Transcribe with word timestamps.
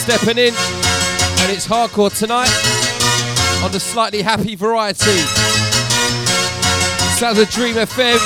stepping 0.00 0.38
in, 0.38 0.54
and 0.54 1.52
it's 1.52 1.66
hardcore 1.66 2.16
tonight 2.16 2.48
on 3.62 3.70
the 3.70 3.78
slightly 3.78 4.22
happy 4.22 4.54
variety. 4.54 5.18
Sounds 7.18 7.38
of 7.38 7.50
Dream 7.50 7.74
FM. 7.74 8.16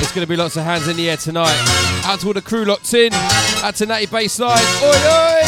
It's 0.00 0.12
going 0.12 0.24
to 0.24 0.28
be 0.28 0.36
lots 0.36 0.56
of 0.56 0.62
hands 0.62 0.86
in 0.86 0.96
the 0.96 1.10
air 1.10 1.16
tonight. 1.16 1.56
Out 2.04 2.20
to 2.20 2.28
all 2.28 2.32
the 2.34 2.40
crew 2.40 2.64
locked 2.64 2.94
in. 2.94 3.12
Out 3.12 3.74
to 3.76 3.86
Natty 3.86 4.06
Baseline. 4.06 4.82
Oi, 4.82 4.86
oi! 4.88 5.39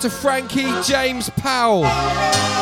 To 0.00 0.08
Frankie 0.08 0.70
James 0.82 1.28
Powell. 1.28 2.59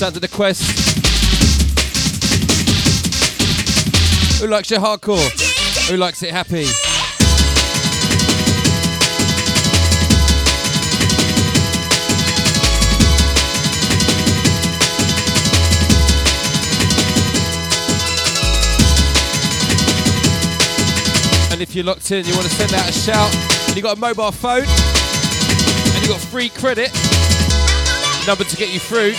Sound 0.00 0.16
of 0.16 0.22
the 0.22 0.28
quest. 0.28 0.62
Who 4.40 4.46
likes 4.46 4.70
your 4.70 4.80
hardcore? 4.80 5.20
Who 5.90 5.98
likes 5.98 6.22
it 6.22 6.30
happy? 6.30 6.64
And 21.52 21.60
if 21.60 21.74
you're 21.74 21.84
locked 21.84 22.10
in, 22.10 22.24
you 22.24 22.32
want 22.32 22.46
to 22.46 22.54
send 22.54 22.72
out 22.72 22.88
a 22.88 22.92
shout, 22.92 23.34
and 23.68 23.76
you 23.76 23.82
got 23.82 23.98
a 23.98 24.00
mobile 24.00 24.32
phone, 24.32 24.64
and 24.64 26.02
you 26.02 26.08
got 26.08 26.20
free 26.20 26.48
credit, 26.48 26.90
number 28.26 28.44
to 28.44 28.56
get 28.56 28.72
you 28.72 28.80
through 28.80 29.12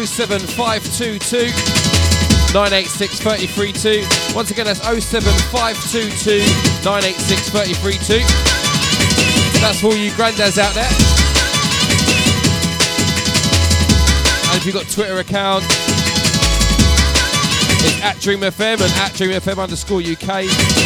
07522 0.00 1.52
986 2.54 3.20
332. 3.20 4.34
Once 4.34 4.50
again, 4.50 4.64
that's 4.64 4.80
07522 4.80 6.40
986 6.80 7.50
332. 7.50 8.24
That's 9.60 9.80
for 9.80 9.88
all 9.88 9.94
you 9.94 10.10
granddads 10.12 10.56
out 10.56 10.72
there. 10.74 10.88
And 14.48 14.56
if 14.56 14.64
you've 14.64 14.74
got 14.74 14.88
Twitter 14.88 15.18
account, 15.18 15.64
it's 17.84 18.00
at 18.02 18.18
Dream 18.18 18.40
FM 18.40 18.80
and 18.80 18.92
at 18.96 19.12
Dream 19.12 19.30
FM 19.30 19.58
underscore 19.62 20.00
UK. 20.00 20.81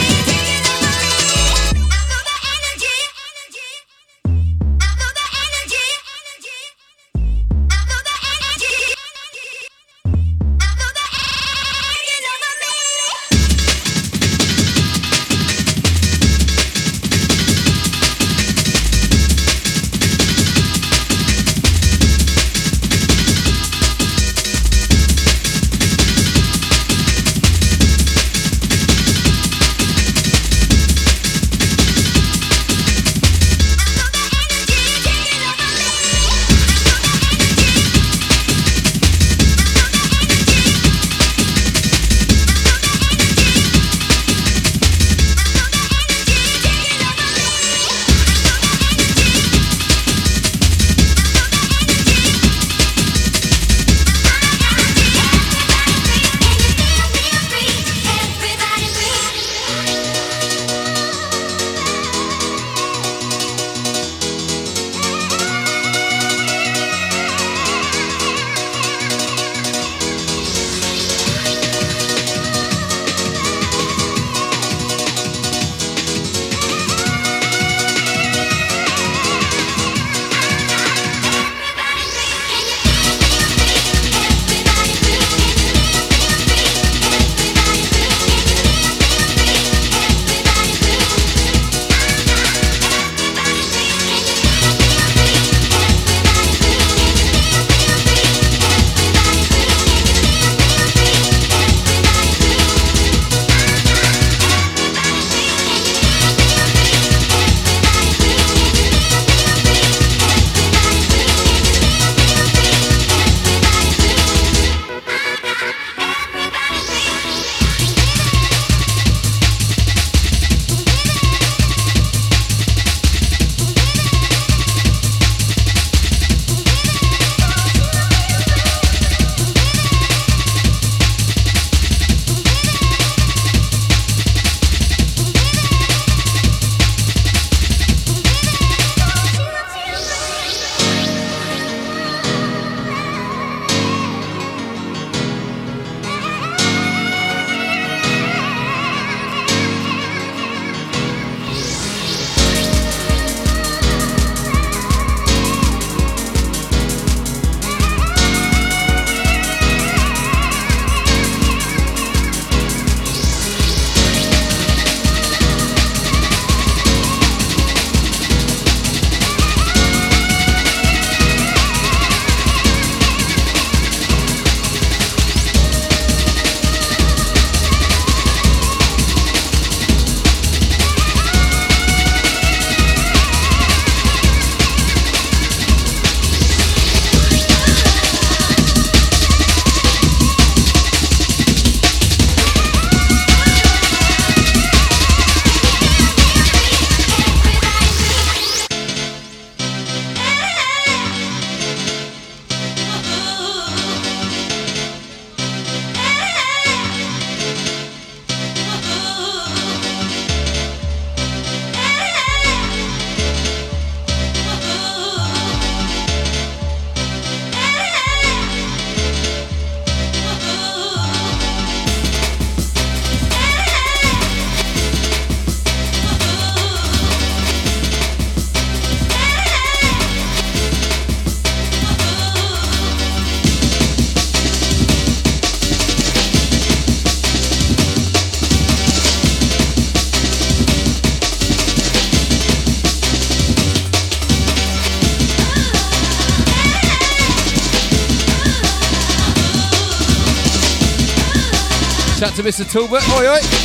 Talbot. 252.77 253.01
Oi, 253.19 253.27
oi. 253.27 253.56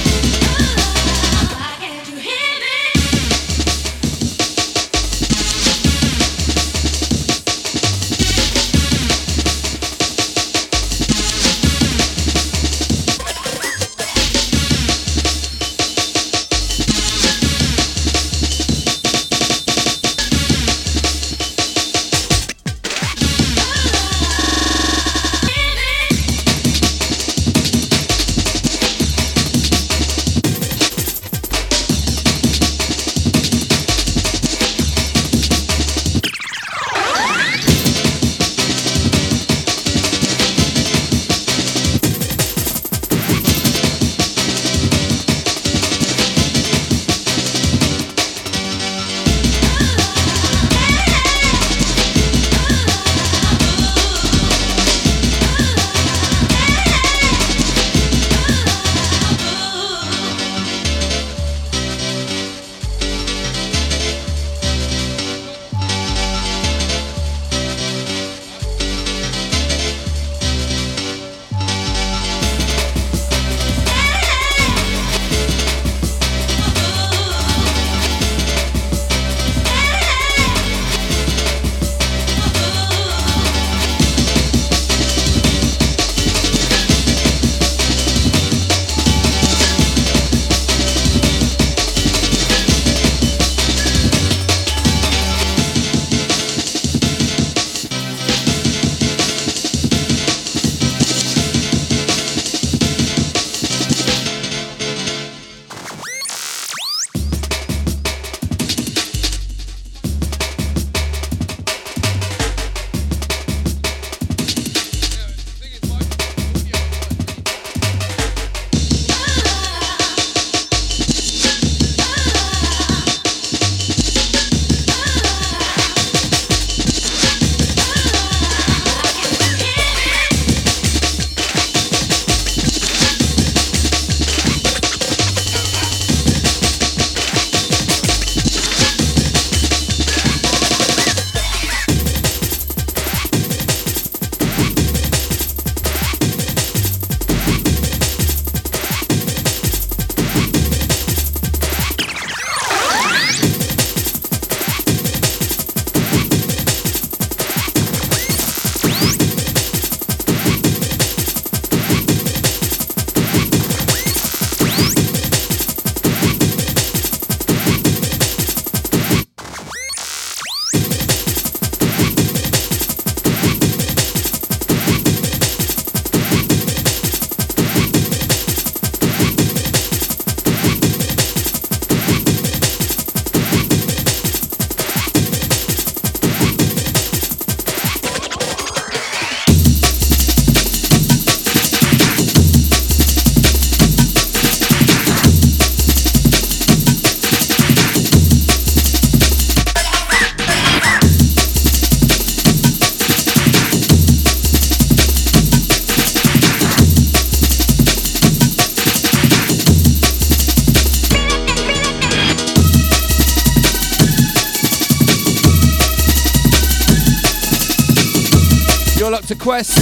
Quest. 219.42 219.76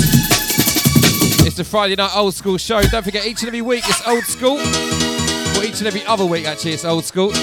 It's 1.45 1.57
the 1.57 1.65
Friday 1.65 1.95
night 1.97 2.15
old 2.15 2.33
school 2.33 2.57
show. 2.57 2.81
Don't 2.81 3.03
forget, 3.03 3.25
each 3.25 3.41
and 3.41 3.49
every 3.49 3.61
week 3.61 3.83
it's 3.87 4.07
old 4.07 4.23
school. 4.23 4.55
Well, 4.55 5.65
each 5.65 5.79
and 5.79 5.87
every 5.87 6.05
other 6.05 6.25
week, 6.25 6.45
actually, 6.45 6.71
it's 6.71 6.85
old 6.85 7.03
school. 7.03 7.33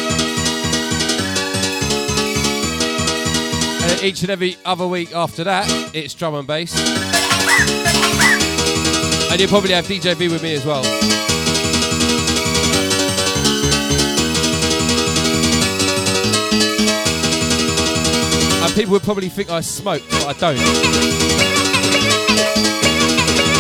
And 3.83 4.03
each 4.03 4.23
and 4.23 4.31
every 4.31 4.57
other 4.65 4.87
week 4.87 5.15
after 5.15 5.45
that, 5.45 5.69
it's 5.95 6.15
drum 6.15 6.37
and 6.37 6.47
bass. 6.47 6.75
And 9.31 9.39
you'll 9.39 9.51
probably 9.51 9.73
have 9.73 9.85
DJ 9.85 10.19
B 10.19 10.29
with 10.29 10.43
me 10.43 10.55
as 10.55 10.65
well. 10.65 10.87
And 18.65 18.75
people 18.75 18.93
would 18.93 19.03
probably 19.03 19.29
think 19.29 19.51
I 19.51 19.61
smoke, 19.61 20.03
but 20.11 20.25
I 20.25 20.33
don't. 20.33 21.46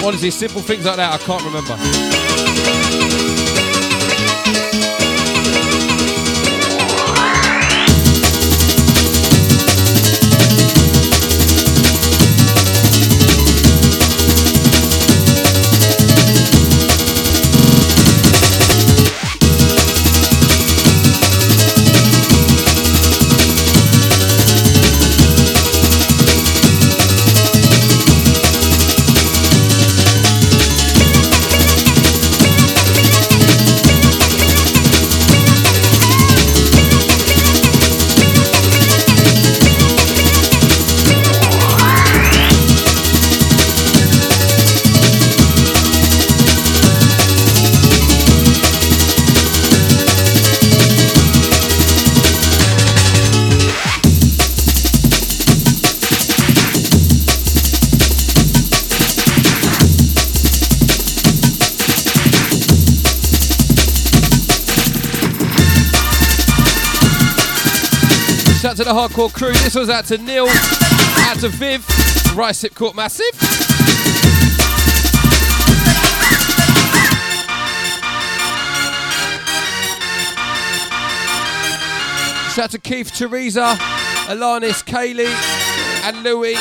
Honestly, 0.06 0.30
simple 0.30 0.62
things 0.62 0.84
like 0.84 0.94
that 0.94 1.12
I 1.12 1.18
can't 1.18 1.42
remember. 1.42 2.15
The 68.86 68.92
hardcore 68.92 69.32
crew. 69.32 69.52
This 69.52 69.74
was 69.74 69.90
out 69.90 70.04
to 70.06 70.18
Neil, 70.18 70.46
out 70.46 71.40
to 71.40 71.48
Viv, 71.48 71.84
Rice 72.36 72.58
Sip 72.58 72.72
Court 72.72 72.94
Massive. 72.94 73.24
Shout 82.54 82.64
out 82.66 82.70
to 82.70 82.78
Keith, 82.78 83.12
Teresa, 83.12 83.74
Alanis, 84.28 84.84
Kaylee, 84.84 85.34
and 86.04 86.22
Louie. 86.22 86.54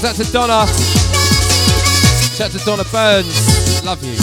One's 0.00 0.20
out 0.20 0.24
to 0.24 0.32
Donna. 0.32 0.64
Shout 2.32 2.54
out 2.54 2.60
to 2.60 2.64
Donna 2.64 2.84
Burns. 2.84 3.84
Love 3.84 4.04
you. 4.04 4.14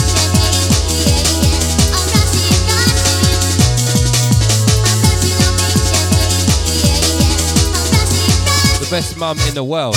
The 8.80 8.88
best 8.90 9.18
mum 9.18 9.36
in 9.48 9.54
the 9.54 9.64
world. 9.64 9.96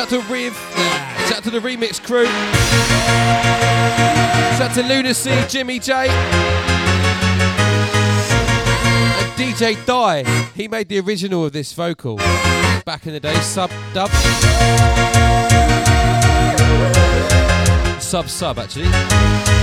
Shout 0.00 0.08
to 0.08 0.20
Riv. 0.32 0.54
Shout 1.28 1.42
to 1.42 1.50
the 1.50 1.58
remix 1.58 2.02
crew. 2.02 2.24
Shout 4.56 4.72
to 4.72 4.82
Lunacy, 4.82 5.30
Jimmy 5.46 5.78
J. 5.78 6.08
And 9.18 9.32
DJ 9.36 9.76
Die. 9.84 10.22
He 10.54 10.68
made 10.68 10.88
the 10.88 11.00
original 11.00 11.44
of 11.44 11.52
this 11.52 11.74
vocal 11.74 12.16
back 12.86 13.06
in 13.06 13.12
the 13.12 13.20
day. 13.20 13.34
Sub 13.42 13.70
dub. 13.92 14.08
Sub 18.00 18.26
sub 18.30 18.58
actually. 18.58 19.59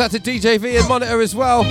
Out 0.00 0.10
to 0.12 0.18
DJ 0.18 0.78
and 0.78 0.88
Monitor 0.88 1.20
as 1.20 1.34
well. 1.34 1.62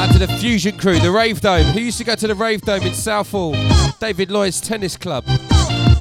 Out 0.00 0.12
to 0.12 0.18
the 0.18 0.28
Fusion 0.40 0.78
crew, 0.78 0.98
the 0.98 1.10
Rave 1.10 1.40
Dome. 1.42 1.64
Who 1.64 1.80
used 1.80 1.98
to 1.98 2.04
go 2.04 2.14
to 2.14 2.26
the 2.26 2.34
Rave 2.34 2.62
Dome 2.62 2.82
in 2.82 2.94
Southall? 2.94 3.54
David 4.00 4.30
Lloyd's 4.30 4.60
Tennis 4.60 4.96
Club. 4.96 5.24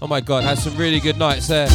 Oh 0.01 0.07
my 0.07 0.21
god, 0.21 0.43
had 0.43 0.57
some 0.57 0.77
really 0.77 0.99
good 1.01 1.17
nights 1.17 1.47
there. 1.47 1.67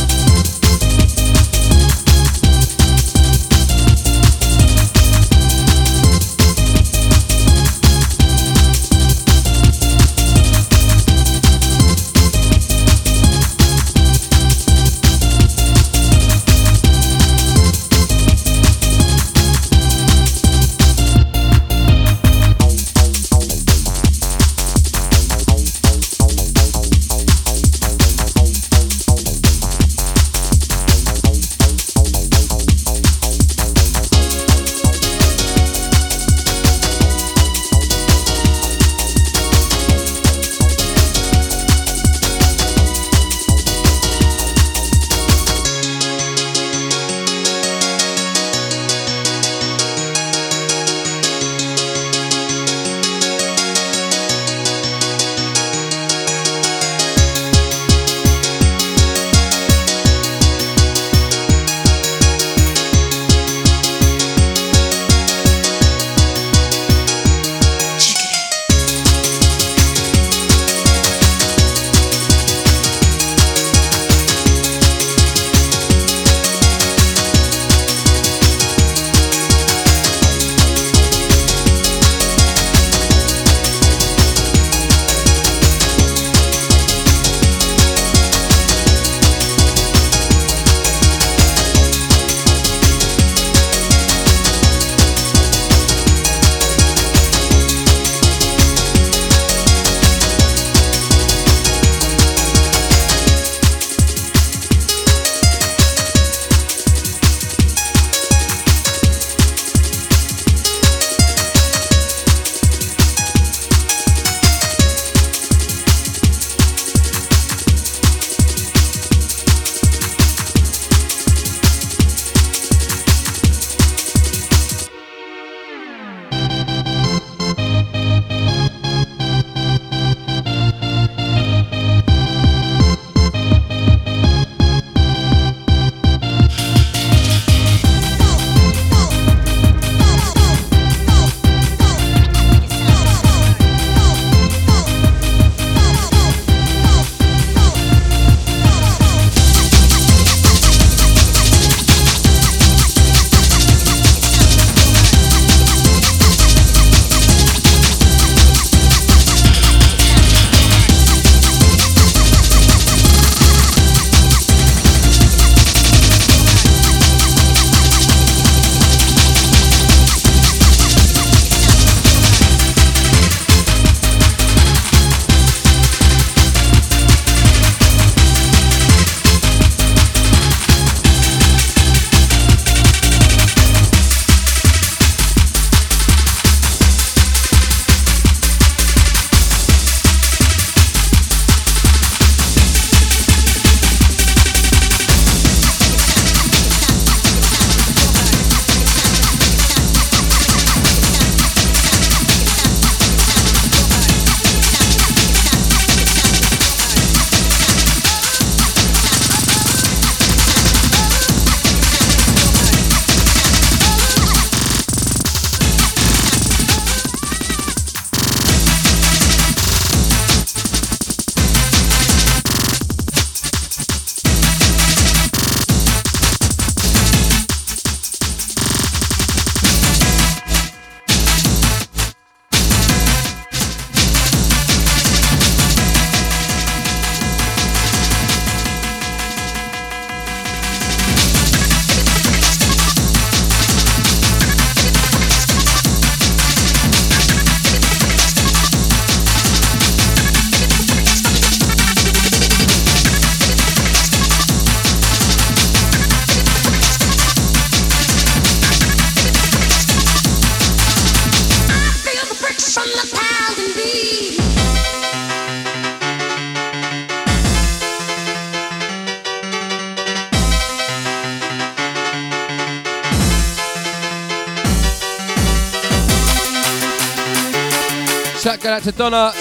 Shout 278.70 278.86
out 278.86 278.92
to 278.92 278.92
Donna. 278.92 279.32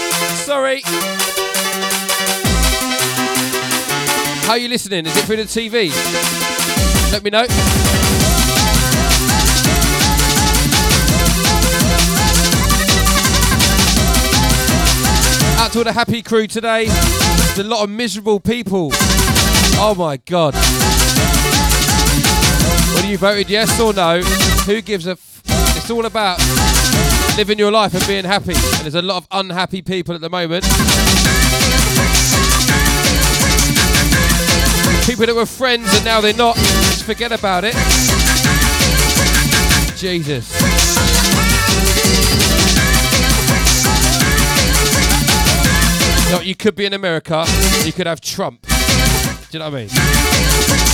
Sorry. 0.42 0.82
How 4.42 4.54
are 4.54 4.58
you 4.58 4.66
listening? 4.66 5.06
Is 5.06 5.16
it 5.16 5.24
through 5.24 5.36
the 5.36 5.44
TV? 5.44 5.92
Let 7.12 7.22
me 7.22 7.30
know. 7.30 7.46
Out 15.62 15.70
to 15.74 15.78
all 15.78 15.84
the 15.84 15.92
happy 15.92 16.22
crew 16.22 16.48
today. 16.48 16.86
There's 16.86 17.60
a 17.60 17.62
lot 17.62 17.84
of 17.84 17.90
miserable 17.90 18.40
people. 18.40 18.88
Oh 19.78 19.94
my 19.96 20.16
god. 20.16 20.56
What 22.96 23.06
you 23.06 23.16
voted 23.16 23.48
yes 23.48 23.78
or 23.78 23.92
no? 23.92 24.22
Who 24.22 24.80
gives 24.80 25.06
a 25.06 25.12
f- 25.12 25.42
It's 25.76 25.88
all 25.88 26.06
about 26.06 26.40
living 27.36 27.58
your 27.58 27.70
life 27.70 27.94
and 27.94 28.06
being 28.06 28.24
happy. 28.24 28.52
And 28.54 28.82
there's 28.82 28.94
a 28.94 29.02
lot 29.02 29.18
of 29.18 29.28
unhappy 29.30 29.82
people 29.82 30.14
at 30.14 30.20
the 30.20 30.30
moment. 30.30 30.64
People 35.06 35.26
that 35.26 35.34
were 35.34 35.46
friends 35.46 35.92
and 35.94 36.04
now 36.04 36.20
they're 36.20 36.34
not. 36.34 36.56
Just 36.56 37.04
forget 37.04 37.32
about 37.32 37.64
it. 37.64 37.74
Jesus. 39.96 40.50
You, 46.26 46.36
know, 46.36 46.42
you 46.42 46.54
could 46.54 46.76
be 46.76 46.86
in 46.86 46.94
America, 46.94 47.44
you 47.84 47.92
could 47.92 48.06
have 48.06 48.20
Trump. 48.20 48.62
Do 48.62 48.74
you 49.50 49.58
know 49.58 49.68
what 49.68 49.74
I 49.74 50.84
mean? 50.84 50.89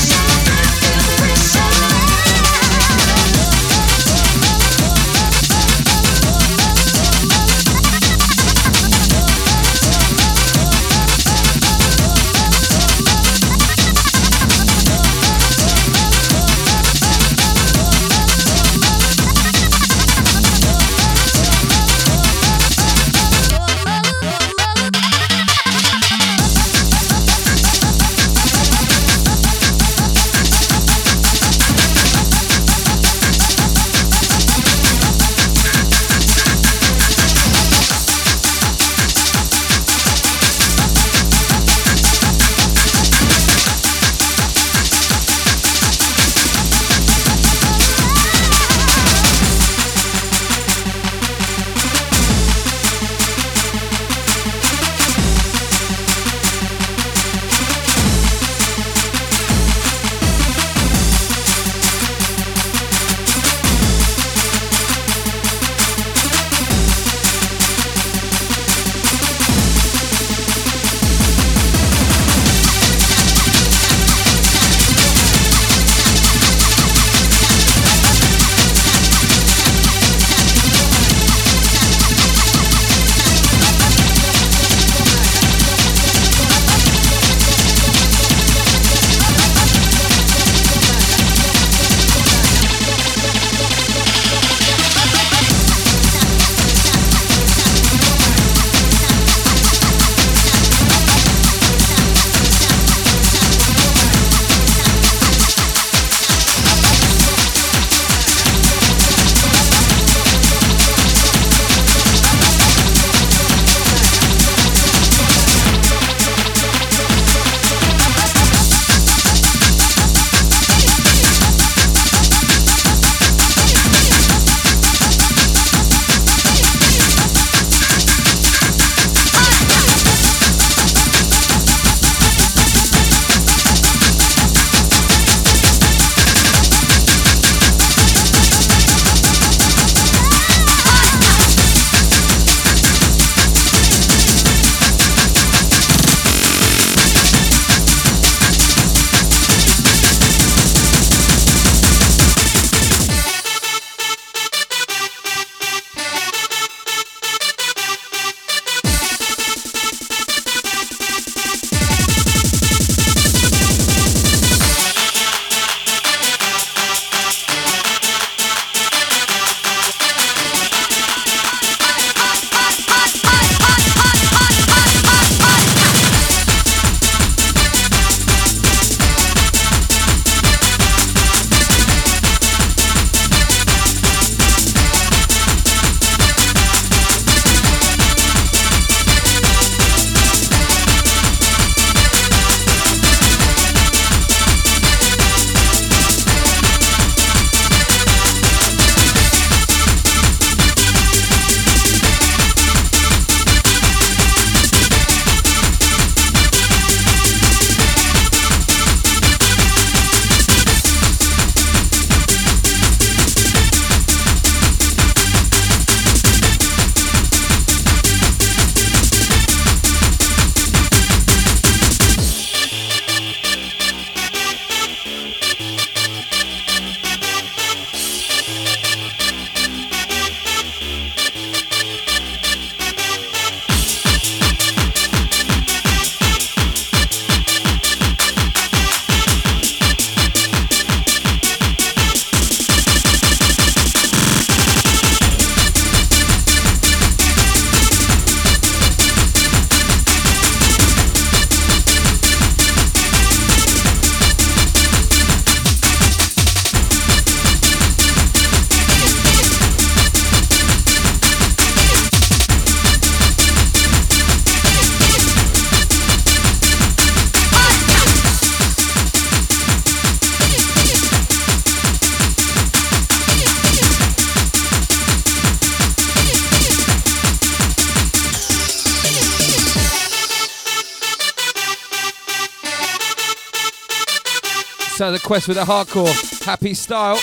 Quest 285.26 285.48
with 285.48 285.56
a 285.58 285.64
hardcore 285.64 286.06
happy 286.44 286.72
style. 286.72 287.18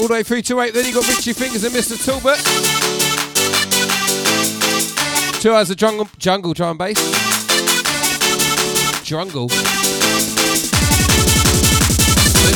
All 0.00 0.08
the 0.08 0.14
way 0.14 0.22
through 0.22 0.40
to 0.40 0.60
eight. 0.62 0.72
Then 0.72 0.86
you 0.86 0.94
got 0.94 1.06
Richie 1.06 1.34
Fingers 1.34 1.64
and 1.64 1.74
Mr. 1.74 2.02
Talbot. 2.02 2.38
Two 5.42 5.52
hours 5.52 5.68
of 5.68 5.76
jungle, 5.76 6.08
jungle 6.16 6.54
drum 6.54 6.70
and 6.70 6.78
bass. 6.78 6.96
Jungle. 9.04 9.48
Then 9.48 9.58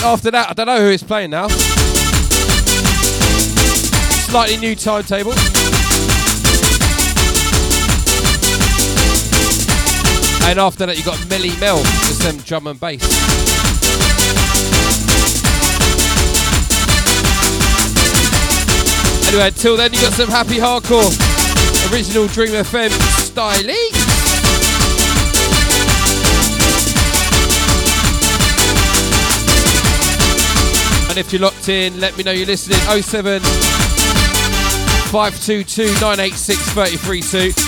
after 0.03 0.30
that, 0.30 0.46
I 0.48 0.55
don't 0.55 0.66
know 0.66 0.80
who 0.80 0.88
is 0.88 1.03
playing 1.03 1.28
now. 1.28 1.48
Slightly 4.28 4.57
new 4.57 4.74
timetable. 4.74 5.32
And 10.44 10.59
after 10.59 10.86
that, 10.86 10.96
you 10.96 11.05
got 11.05 11.28
Melly 11.28 11.55
Mel 11.61 11.76
with 11.76 12.22
some 12.22 12.38
drum 12.38 12.66
and 12.66 12.80
bass. 12.80 13.41
Anyway, 19.33 19.49
until 19.49 19.78
then, 19.78 19.95
you 19.95 20.01
got 20.03 20.12
some 20.12 20.28
happy 20.28 20.57
hardcore. 20.57 21.09
Original 21.91 22.26
Dream 22.26 22.51
FM 22.51 22.91
style. 23.22 23.59
And 31.09 31.16
if 31.16 31.33
you're 31.33 31.41
locked 31.41 31.70
in, 31.70 31.99
let 31.99 32.14
me 32.18 32.24
know 32.24 32.33
you're 32.33 32.47
listening. 32.47 32.80
07 32.80 33.41
522 33.41 35.85
986 35.95 36.74
332. 36.74 37.62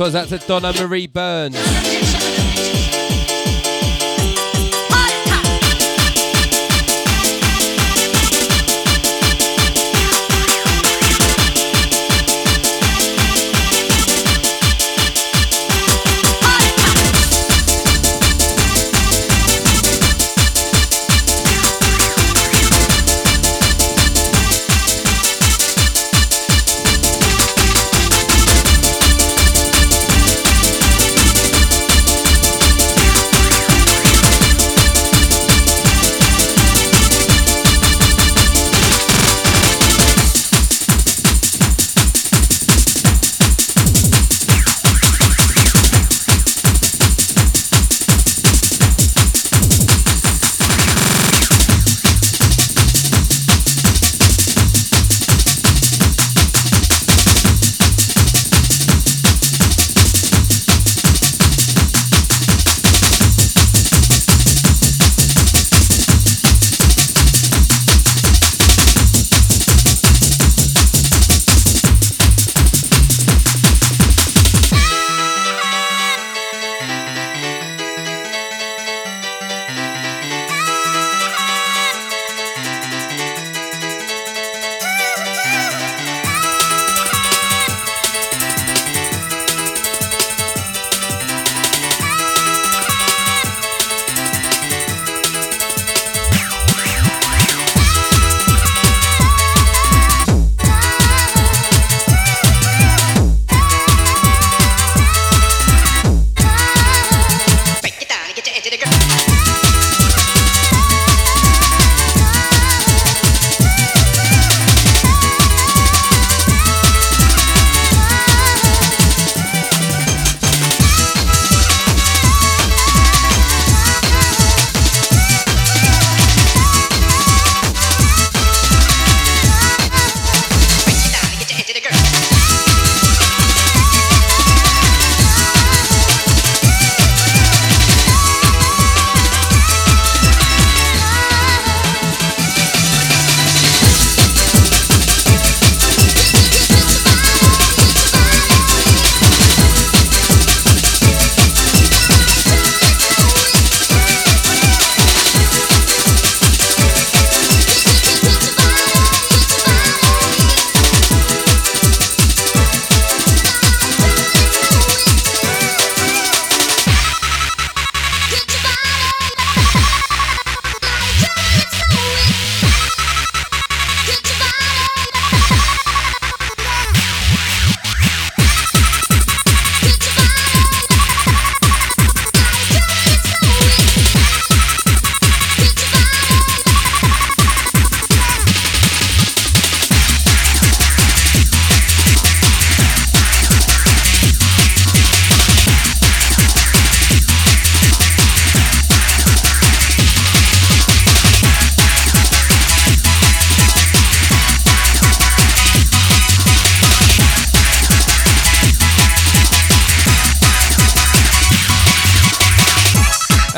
One's 0.00 0.14
out 0.14 0.28
to 0.28 0.38
Donna 0.38 0.72
Marie 0.72 1.06
Burns. 1.06 2.49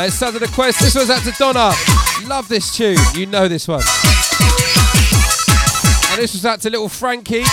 Sound 0.08 0.34
of 0.34 0.40
the 0.40 0.48
Quest. 0.48 0.80
This 0.80 0.94
one's 0.94 1.10
out 1.10 1.22
to 1.22 1.32
Donna. 1.32 1.72
Love 2.26 2.48
this 2.48 2.74
tune. 2.74 2.96
You 3.14 3.26
know 3.26 3.46
this 3.46 3.68
one. 3.68 3.82
And 6.10 6.20
this 6.20 6.32
was 6.32 6.44
out 6.44 6.60
to 6.62 6.70
little 6.70 6.88
Frankie. 6.88 7.44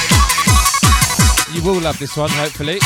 You 1.54 1.64
will 1.64 1.80
love 1.82 2.00
this 2.00 2.16
one, 2.18 2.30
hopefully. 2.32 2.80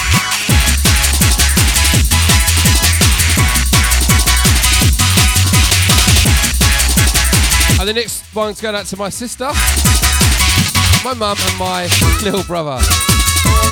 And 7.80 7.88
the 7.90 7.94
next 7.94 8.24
one's 8.34 8.62
going 8.62 8.76
out 8.76 8.86
to 8.88 8.98
my 8.98 9.10
sister, 9.10 9.46
my 11.04 11.14
mum, 11.14 11.38
and 11.40 11.58
my 11.58 11.84
little 12.24 12.44
brother. 12.44 12.84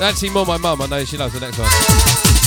Actually, 0.01 0.29
more 0.31 0.45
my 0.45 0.57
mum. 0.57 0.81
I 0.81 0.87
know 0.87 1.05
she 1.05 1.17
loves 1.17 1.33
the 1.33 1.39
next 1.39 1.59
one. 1.59 2.40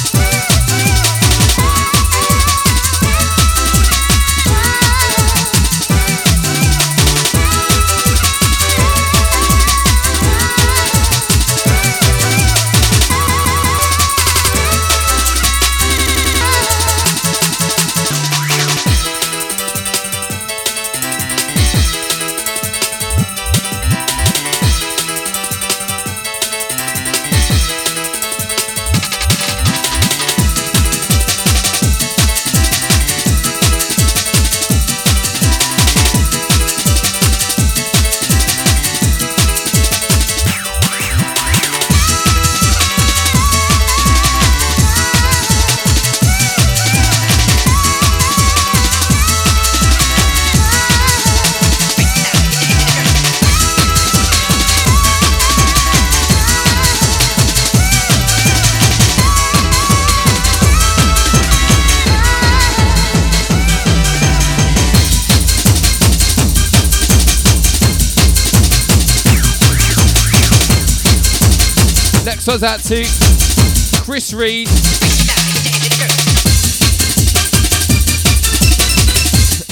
Next 72.47 72.61
one's 72.61 72.63
out 72.63 72.81
to 72.81 74.03
Chris 74.05 74.35
Reed. 74.35 74.69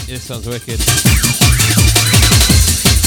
this 0.07 0.23
sounds 0.23 0.47
wicked. 0.47 0.81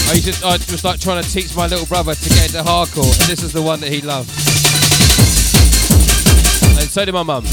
I 0.07 0.13
used 0.13 0.39
to, 0.39 0.45
I 0.45 0.57
was 0.71 0.83
like 0.83 0.99
trying 0.99 1.23
to 1.23 1.31
teach 1.31 1.55
my 1.55 1.65
little 1.65 1.87
brother 1.87 2.13
to 2.13 2.29
get 2.29 2.53
into 2.53 2.61
hardcore, 2.61 3.19
and 3.21 3.27
this 3.27 3.41
is 3.41 3.53
the 3.53 3.61
one 3.63 3.79
that 3.79 3.91
he 3.91 4.01
loved. 4.01 4.29
And 6.79 6.87
so 6.87 7.03
did 7.03 7.15
my 7.15 7.23
mum. 7.23 7.43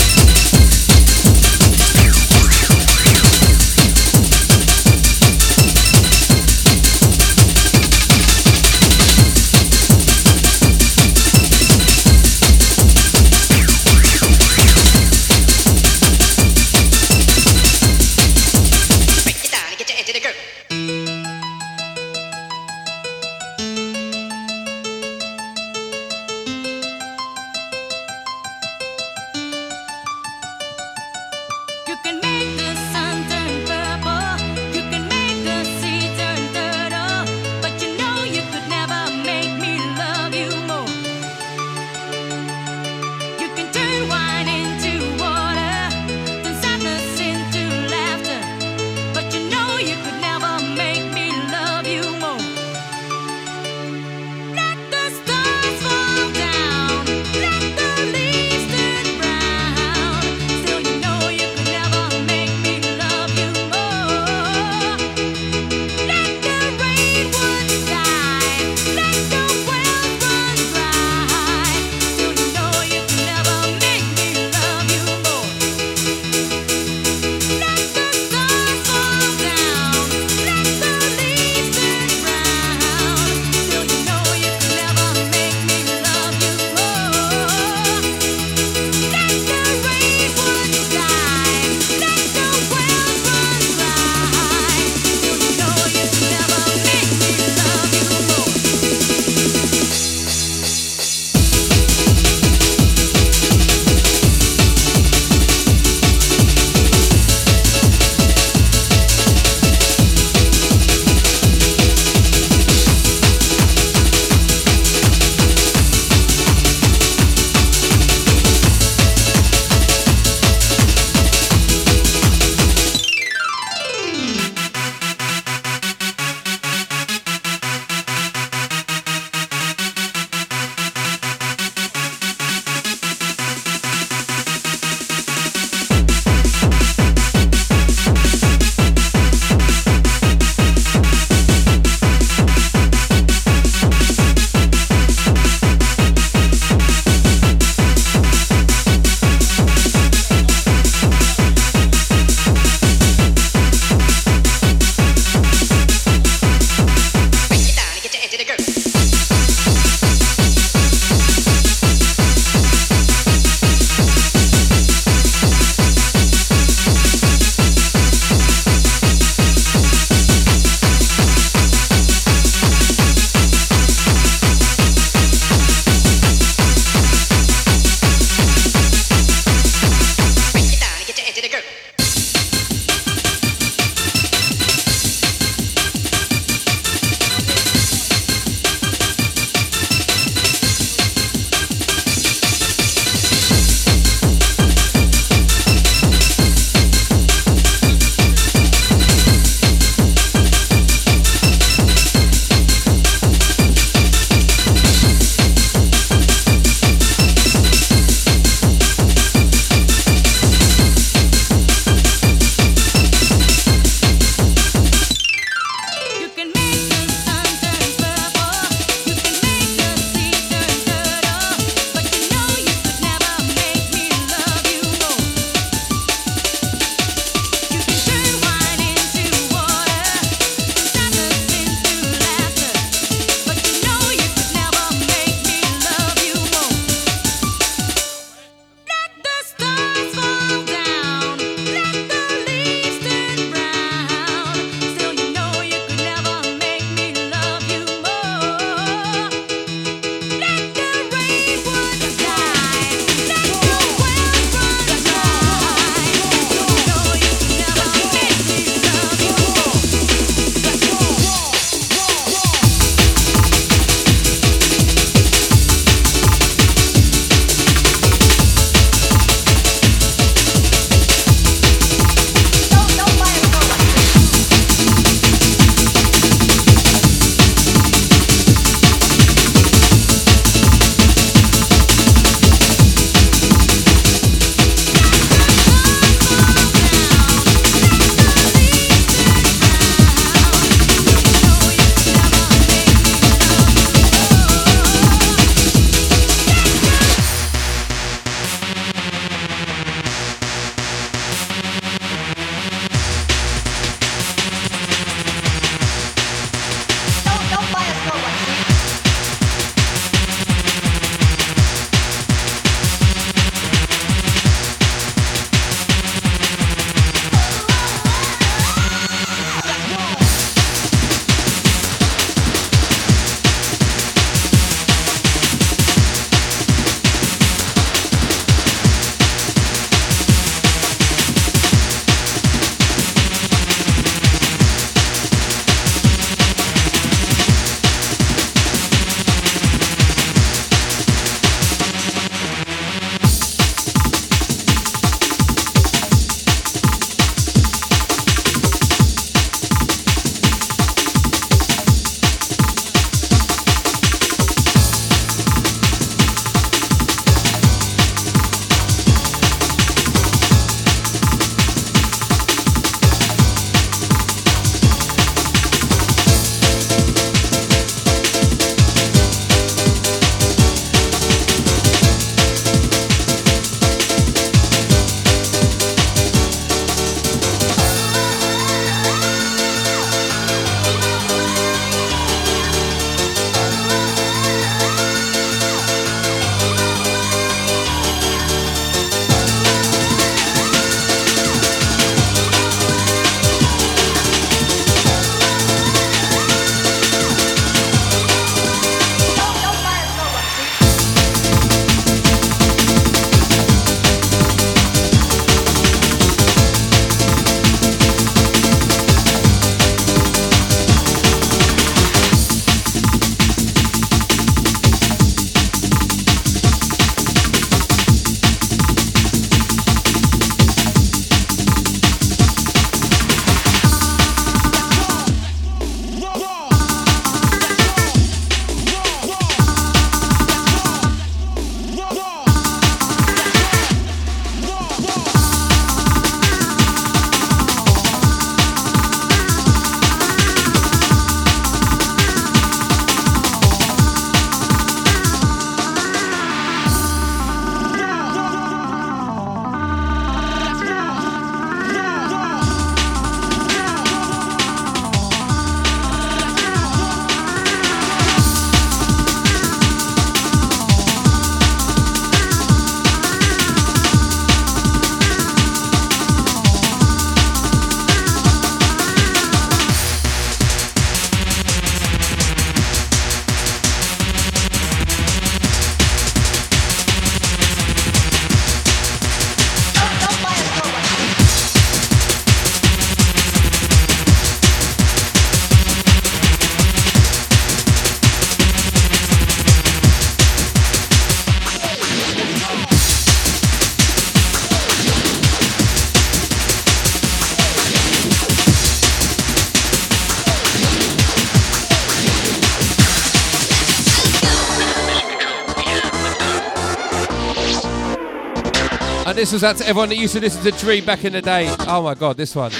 This 509.42 509.52
was 509.52 509.64
out 509.64 509.76
to 509.76 509.84
everyone 509.88 510.08
that 510.08 510.14
used 510.14 510.34
to 510.34 510.40
listen 510.40 510.62
to 510.62 510.70
Dream 510.78 511.04
back 511.04 511.24
in 511.24 511.32
the 511.32 511.42
day. 511.42 511.66
Oh 511.88 512.00
my 512.00 512.14
god, 512.14 512.36
this 512.36 512.54
one 512.54 512.70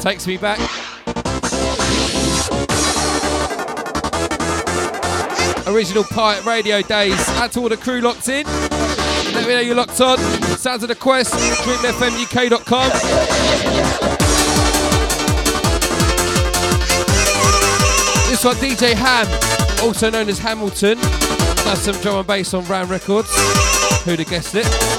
takes 0.00 0.26
me 0.26 0.36
back. 0.36 0.58
Original 5.68 6.02
Pirate 6.02 6.44
Radio 6.44 6.82
days. 6.82 7.16
Out 7.38 7.52
to 7.52 7.60
all 7.60 7.68
the 7.68 7.76
crew 7.76 8.00
locked 8.00 8.28
in. 8.28 8.44
Let 8.46 9.46
me 9.46 9.54
know 9.54 9.60
you're 9.60 9.76
locked 9.76 10.00
on. 10.00 10.18
Sounds 10.58 10.82
of 10.82 10.88
the 10.88 10.96
Quest, 10.96 11.34
dreamfmuk.com. 11.34 12.90
This 18.28 18.44
one, 18.44 18.56
DJ 18.56 18.94
Ham, 18.94 19.86
also 19.86 20.10
known 20.10 20.28
as 20.28 20.40
Hamilton. 20.40 20.98
That's 20.98 21.82
some 21.82 21.94
drum 22.00 22.16
and 22.16 22.26
bass 22.26 22.54
on 22.54 22.64
Ram 22.64 22.88
Records. 22.88 23.30
Who'd 24.02 24.18
have 24.18 24.28
guessed 24.28 24.56
it? 24.56 24.97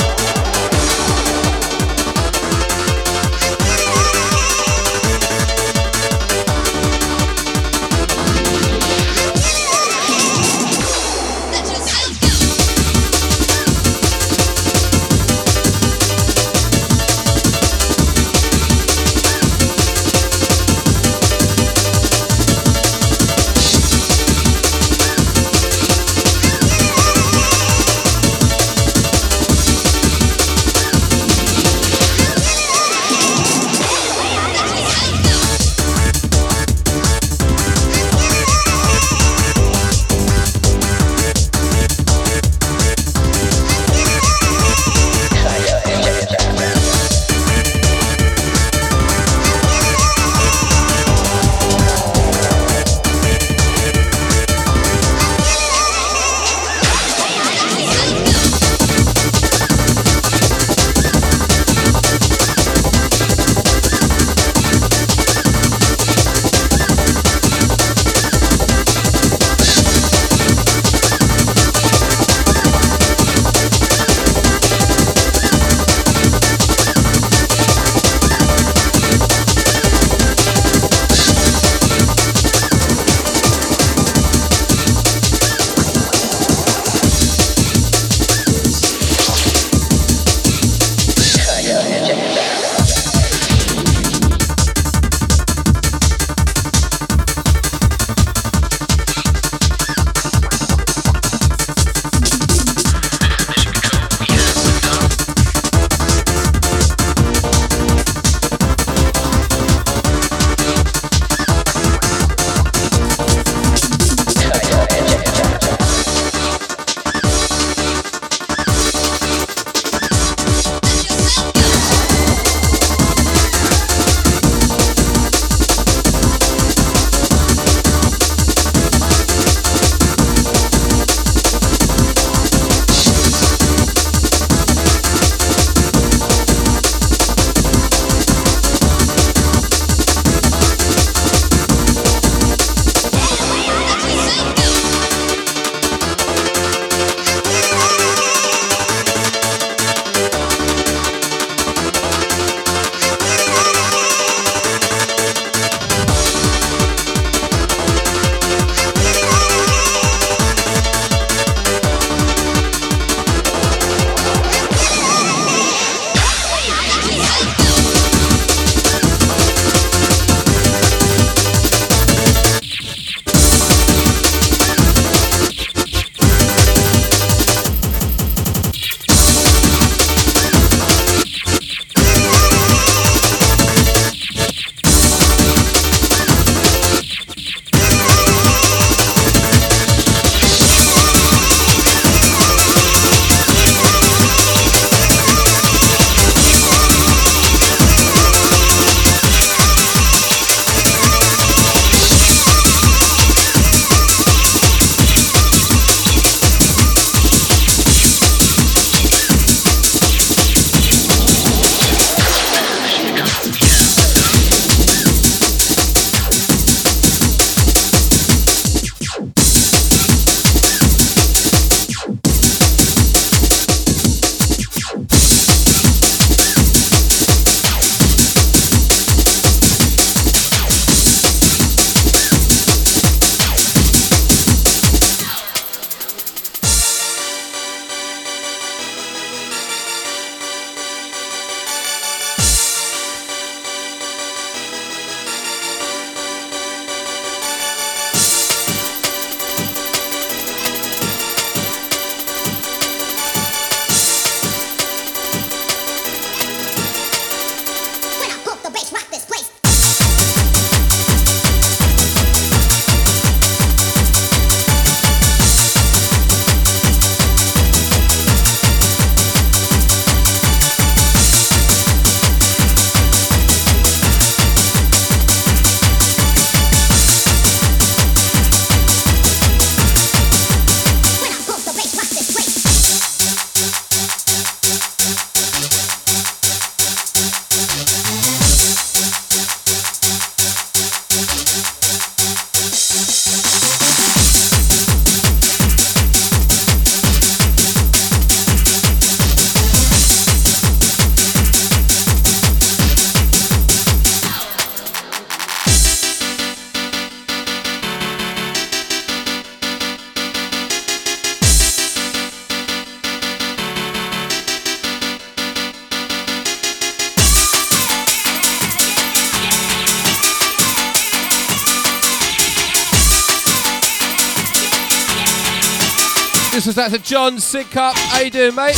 Out 326.90 326.96
to 326.96 327.04
John 327.04 327.38
Sidcup. 327.38 327.94
How 327.96 328.20
you 328.22 328.32
doing, 328.32 328.56
mate? 328.56 328.76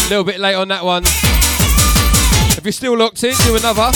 A 0.00 0.08
little 0.08 0.24
bit 0.24 0.38
late 0.38 0.54
on 0.54 0.68
that 0.68 0.84
one. 0.84 1.02
If 2.56 2.60
you're 2.64 2.72
still 2.72 2.96
locked 2.96 3.24
in, 3.24 3.34
do 3.44 3.56
another. 3.56 3.90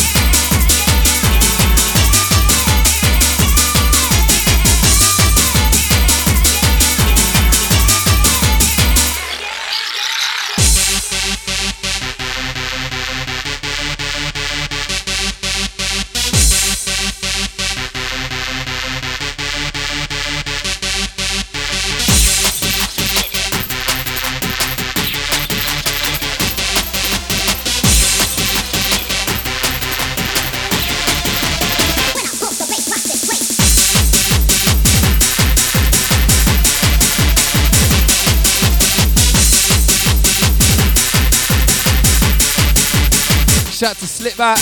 To 44.19 44.25
Slipback, 44.25 44.57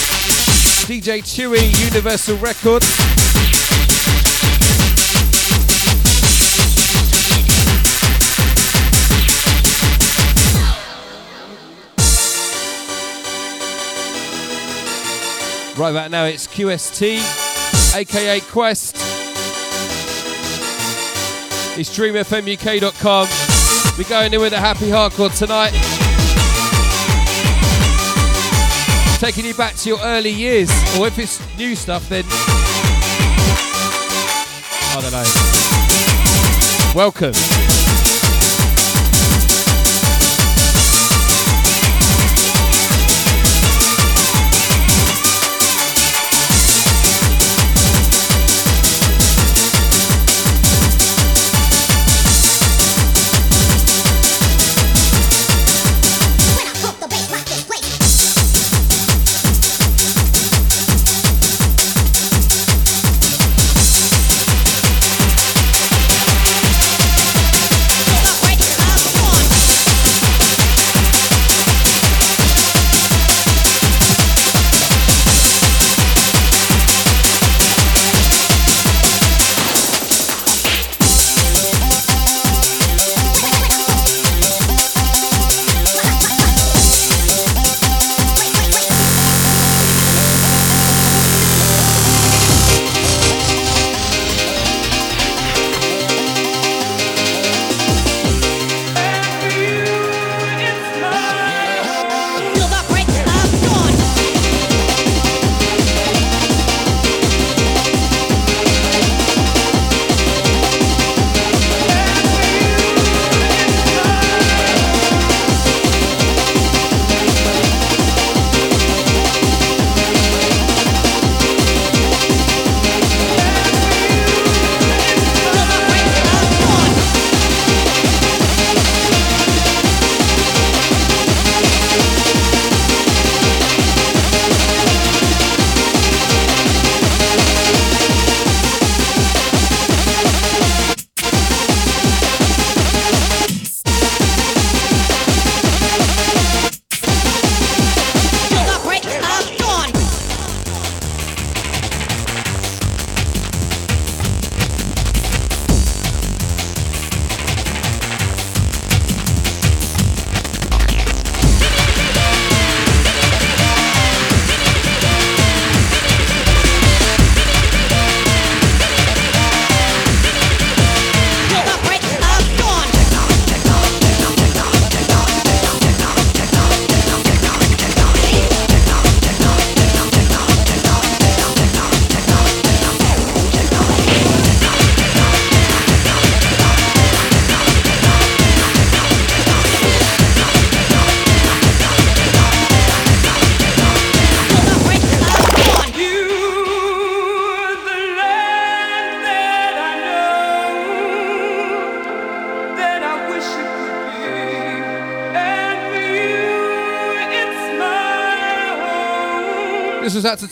DJ 0.86 1.22
Chewy, 1.22 1.72
Universal 1.86 2.36
Records. 2.38 2.86
Right 15.78 15.90
about 15.90 16.10
now 16.10 16.24
it's 16.24 16.46
QST, 16.46 17.94
aka 17.94 18.40
Quest. 18.40 18.96
It's 21.78 21.96
dreamfmuk.com. 21.96 23.28
We're 23.98 24.08
going 24.08 24.34
in 24.34 24.40
with 24.40 24.52
a 24.52 24.60
happy 24.60 24.88
hardcore 24.88 25.36
tonight. 25.36 25.95
Taking 29.18 29.44
you 29.44 29.54
back 29.54 29.74
to 29.76 29.88
your 29.88 29.98
early 30.02 30.30
years, 30.30 30.70
or 30.98 31.06
if 31.06 31.18
it's 31.18 31.40
new 31.56 31.74
stuff, 31.74 32.08
then 32.08 32.24
I 34.92 35.00
don't 35.00 35.12
know. 35.12 35.24
Welcome. 36.94 37.85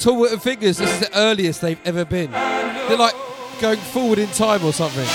Tall 0.04 0.18
Witten 0.18 0.38
Fingers. 0.38 0.76
This 0.76 0.92
is 0.92 1.00
the 1.00 1.18
earliest 1.18 1.62
they've 1.62 1.80
ever 1.86 2.04
been. 2.04 2.30
They're 2.30 2.98
like 2.98 3.14
going 3.58 3.78
forward 3.78 4.18
in 4.18 4.28
time 4.28 4.62
or 4.62 4.70
something. 4.70 5.06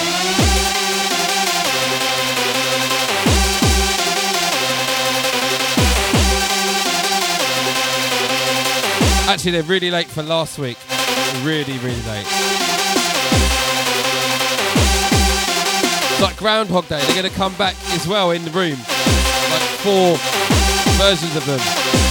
Actually, 9.29 9.51
they're 9.51 9.61
really 9.61 9.91
late 9.91 10.07
for 10.07 10.23
last 10.23 10.57
week. 10.57 10.79
Really, 11.43 11.77
really 11.77 12.01
late. 12.07 12.25
like 16.19 16.35
Groundhog 16.35 16.87
Day. 16.87 16.99
They're 16.99 17.21
going 17.21 17.29
to 17.29 17.37
come 17.37 17.53
back 17.57 17.75
as 17.91 18.07
well 18.07 18.31
in 18.31 18.43
the 18.43 18.49
room. 18.49 18.71
Like 18.71 19.61
four 19.83 20.17
versions 20.97 21.35
of 21.35 21.45
them. 21.45 22.08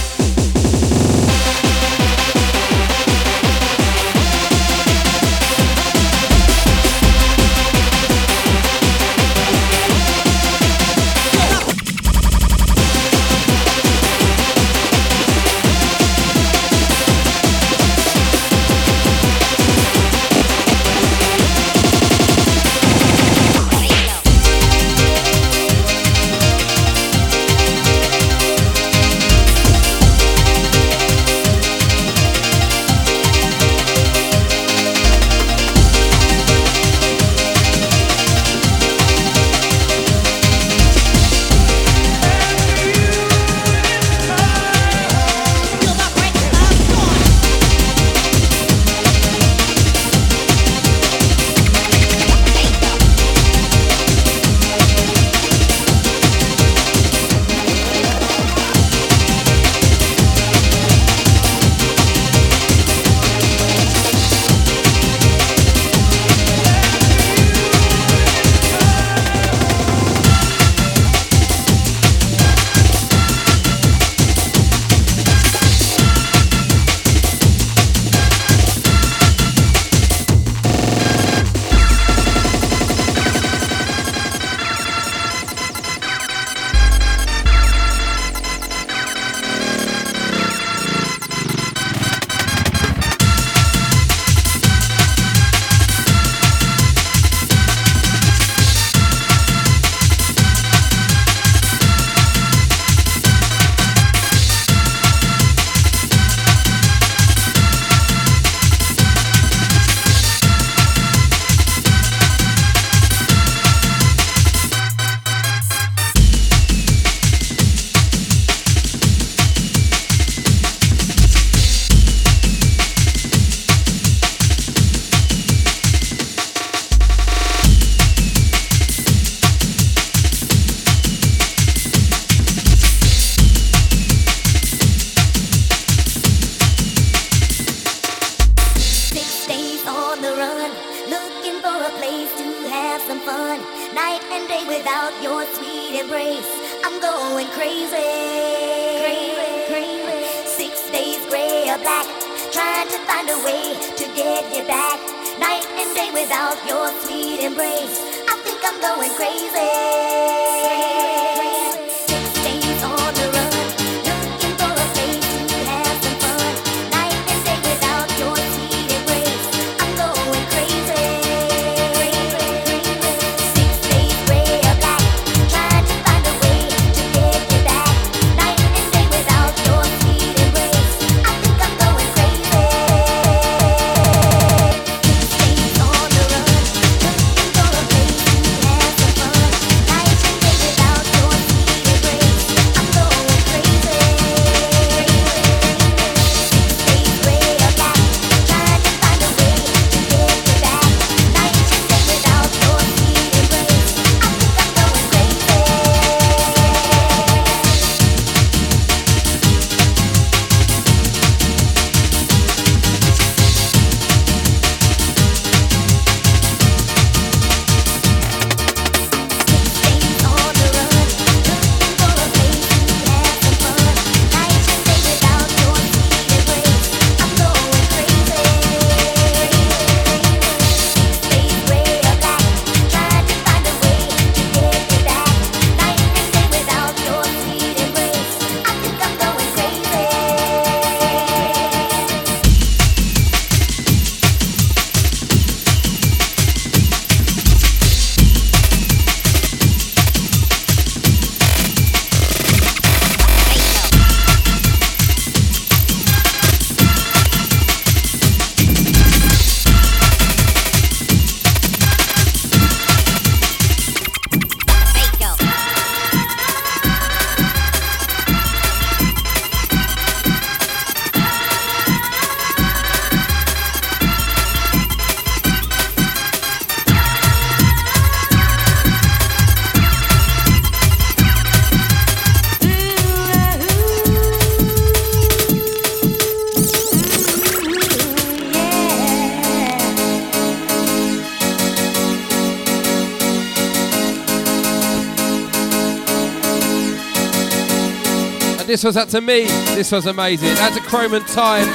This 298.79 298.85
was 298.85 298.95
out 298.95 299.09
to 299.09 299.19
me. 299.19 299.43
This 299.75 299.91
was 299.91 300.05
amazing. 300.05 300.57
Out 300.59 300.71
to 300.71 300.79
Krome 300.79 301.13
and 301.13 301.27
Time. 301.27 301.67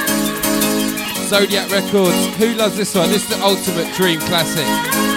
Zodiac 1.27 1.69
Records. 1.69 2.35
Who 2.37 2.55
loves 2.55 2.77
this 2.77 2.95
one? 2.95 3.09
This 3.09 3.29
is 3.29 3.37
the 3.37 3.45
ultimate 3.45 3.93
dream 3.93 4.19
classic. 4.21 5.14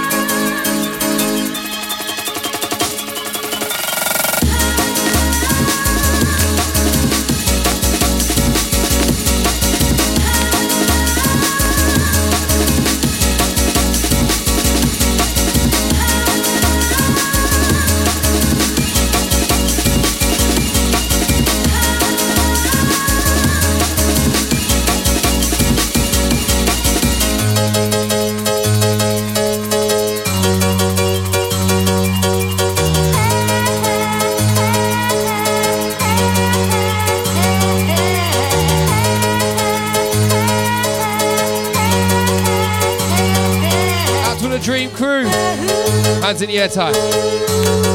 Hands 46.38 46.42
in 46.42 46.50
the 46.50 46.58
air 46.60 46.68
time. 46.68 47.87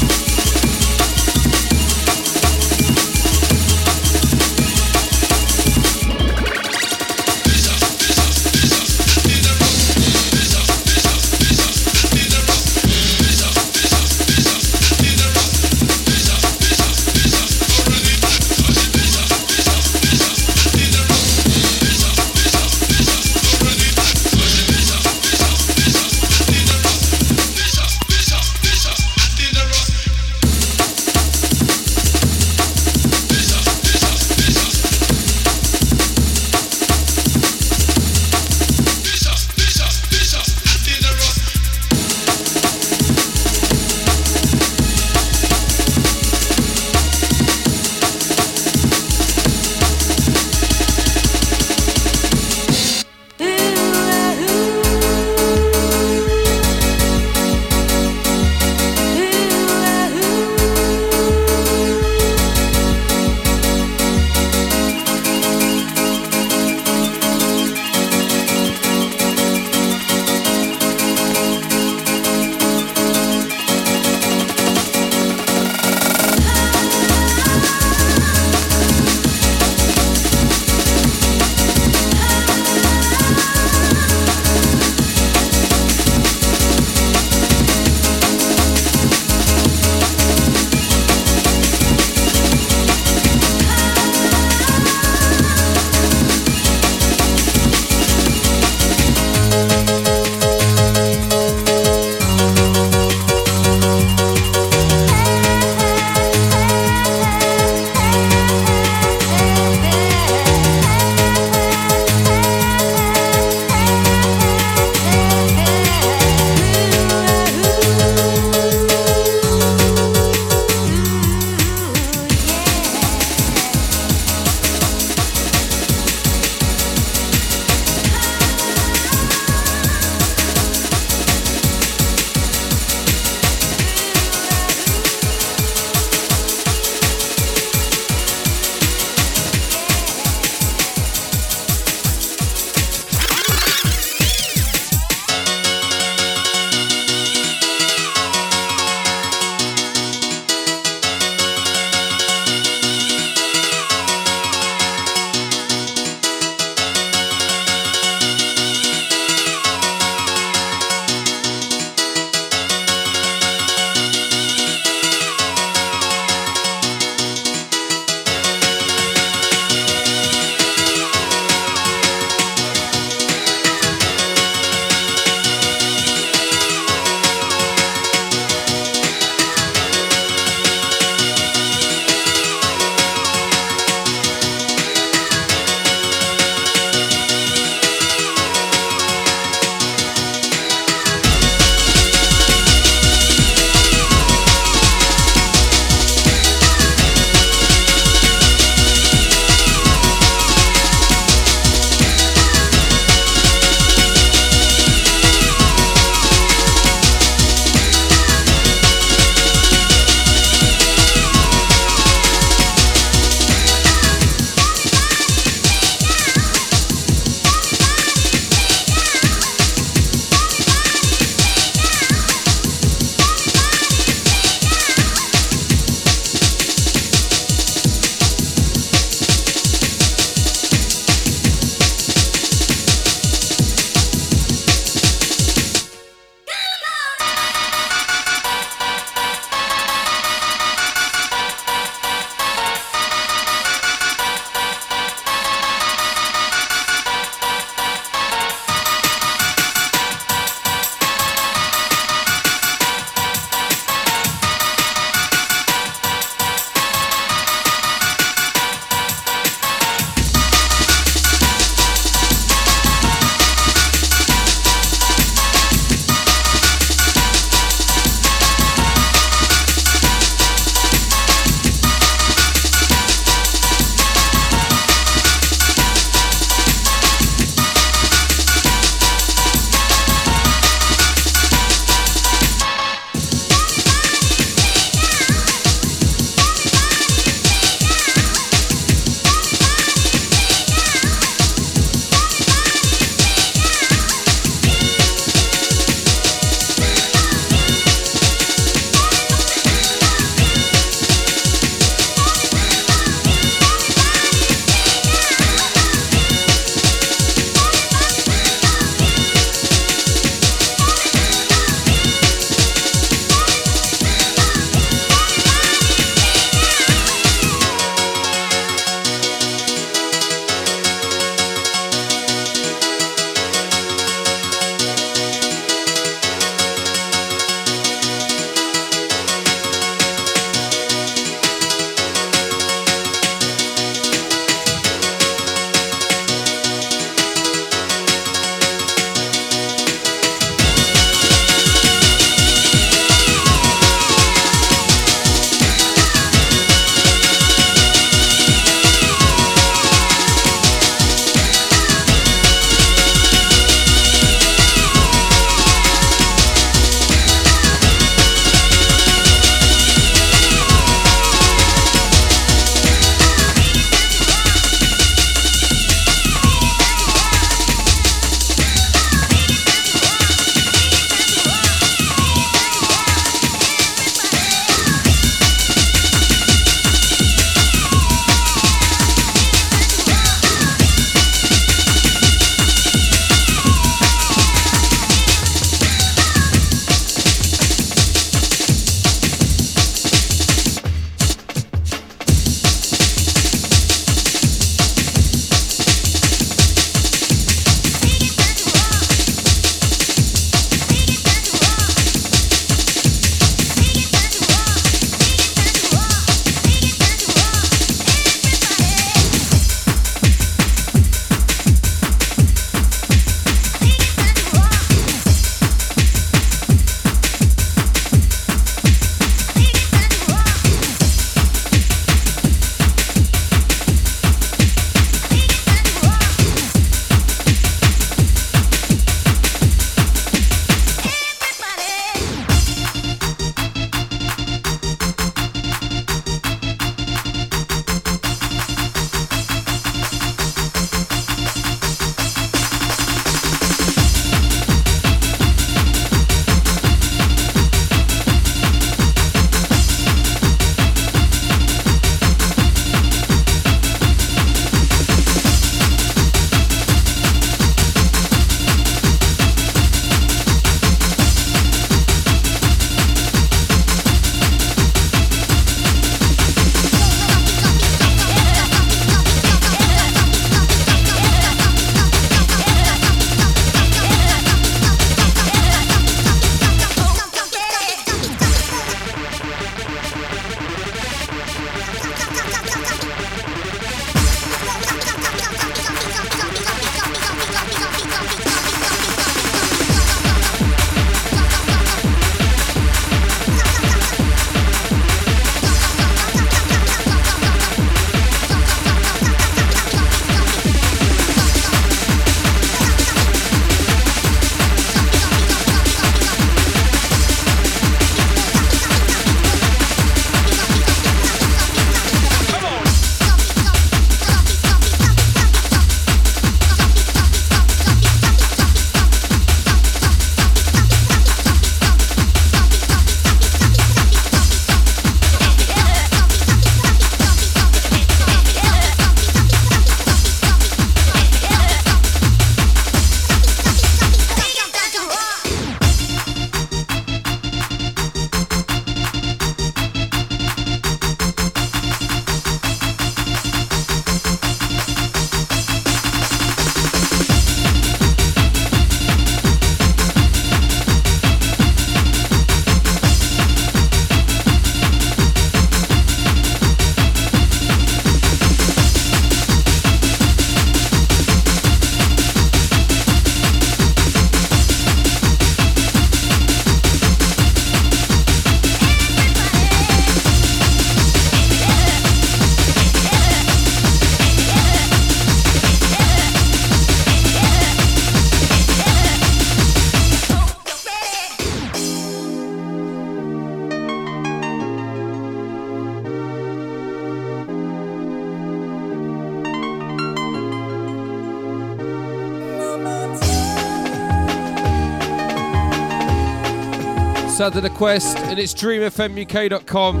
Shout 597.42 597.54
to 597.54 597.60
the 597.60 597.70
quest, 597.70 598.16
and 598.18 598.38
it's 598.38 598.54
dreamfmuk.com. 598.54 600.00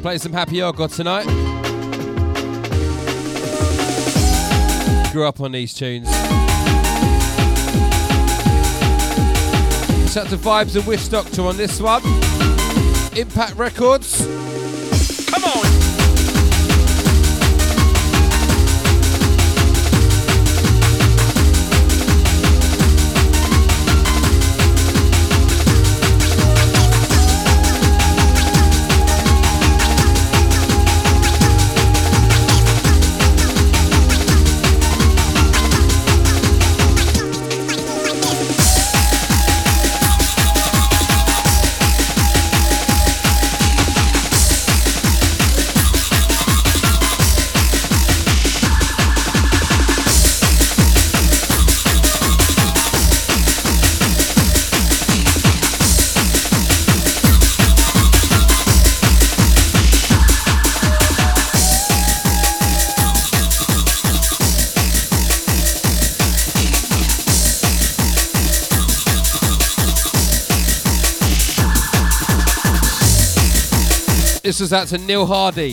Play 0.00 0.16
some 0.16 0.32
happy 0.32 0.56
hardcore 0.56 0.90
tonight. 0.90 1.26
Grew 5.12 5.26
up 5.26 5.38
on 5.42 5.52
these 5.52 5.74
tunes. 5.74 6.08
Shout 10.10 10.28
to 10.28 10.38
Vibes 10.38 10.76
and 10.76 10.84
Wishdokta 10.86 11.46
on 11.46 11.58
this 11.58 11.78
one. 11.78 12.02
Impact 13.18 13.56
Records. 13.56 14.47
Was 74.68 74.74
out 74.74 74.88
to 74.88 74.98
Neil 74.98 75.24
Hardy. 75.24 75.70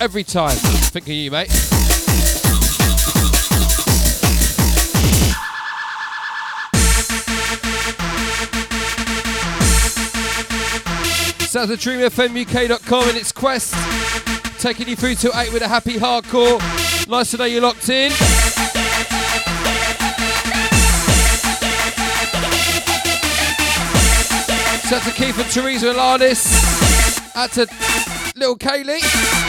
Every 0.00 0.22
time. 0.22 0.54
Think 0.54 1.06
of 1.06 1.12
you, 1.12 1.28
mate. 1.28 1.50
South 11.40 11.70
of 11.70 11.80
DreamFMUK.com 11.80 13.08
and 13.08 13.18
its 13.18 13.32
quest. 13.32 13.74
Taking 14.60 14.86
you 14.86 14.94
through 14.94 15.16
to 15.16 15.32
8 15.36 15.52
with 15.52 15.62
a 15.62 15.68
happy 15.68 15.94
hardcore. 15.94 16.60
Nice 17.08 17.32
to 17.32 17.38
know 17.38 17.44
you're 17.44 17.60
locked 17.60 17.88
in. 17.88 18.12
Shout 24.88 25.02
to 25.02 25.10
Keith 25.12 25.38
and 25.38 25.50
Teresa 25.50 25.92
Alanis. 25.92 26.83
Out 27.36 27.50
to 27.52 27.66
little 28.36 28.56
Kaylee. 28.56 29.43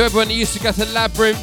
To 0.00 0.06
everyone 0.06 0.30
used 0.30 0.54
to 0.54 0.60
go 0.60 0.72
to 0.72 0.86
Labyrinth. 0.94 1.36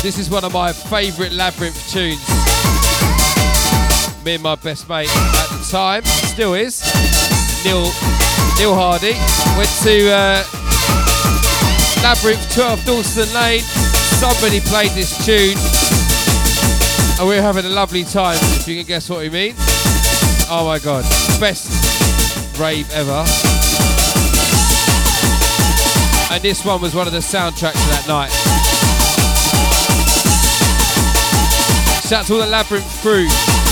This 0.00 0.16
is 0.16 0.30
one 0.30 0.44
of 0.44 0.52
my 0.52 0.72
favourite 0.72 1.32
Labyrinth 1.32 1.90
tunes. 1.90 2.24
Me 4.24 4.34
and 4.34 4.42
my 4.44 4.54
best 4.54 4.88
mate 4.88 5.08
at 5.10 5.48
the 5.50 5.68
time, 5.68 6.04
still 6.04 6.54
is, 6.54 6.84
Neil, 7.64 7.82
Neil 8.56 8.76
Hardy, 8.76 9.14
went 9.58 9.70
to 9.82 10.08
uh, 10.08 10.44
Labyrinth 12.04 12.54
12 12.54 12.84
Dalston 12.84 13.34
Lane. 13.34 13.62
Somebody 14.22 14.60
played 14.60 14.92
this 14.92 15.10
tune, 15.26 15.58
and 17.18 17.28
we 17.28 17.34
were 17.34 17.42
having 17.42 17.64
a 17.64 17.74
lovely 17.74 18.04
time, 18.04 18.38
if 18.40 18.68
you 18.68 18.76
can 18.76 18.86
guess 18.86 19.10
what 19.10 19.18
we 19.18 19.30
mean. 19.30 19.54
Oh 20.48 20.62
my 20.64 20.78
god, 20.78 21.02
best 21.40 21.66
rave 22.56 22.88
ever. 22.92 23.49
And 26.30 26.40
this 26.42 26.64
one 26.64 26.80
was 26.80 26.94
one 26.94 27.08
of 27.08 27.12
the 27.12 27.18
soundtracks 27.18 27.74
of 27.74 27.90
that 27.90 28.04
night. 28.06 28.30
Shout 32.08 32.20
out 32.20 32.26
to 32.26 32.34
all 32.34 32.38
the 32.40 32.46
Labyrinth 32.46 32.86
crew. 33.02 33.26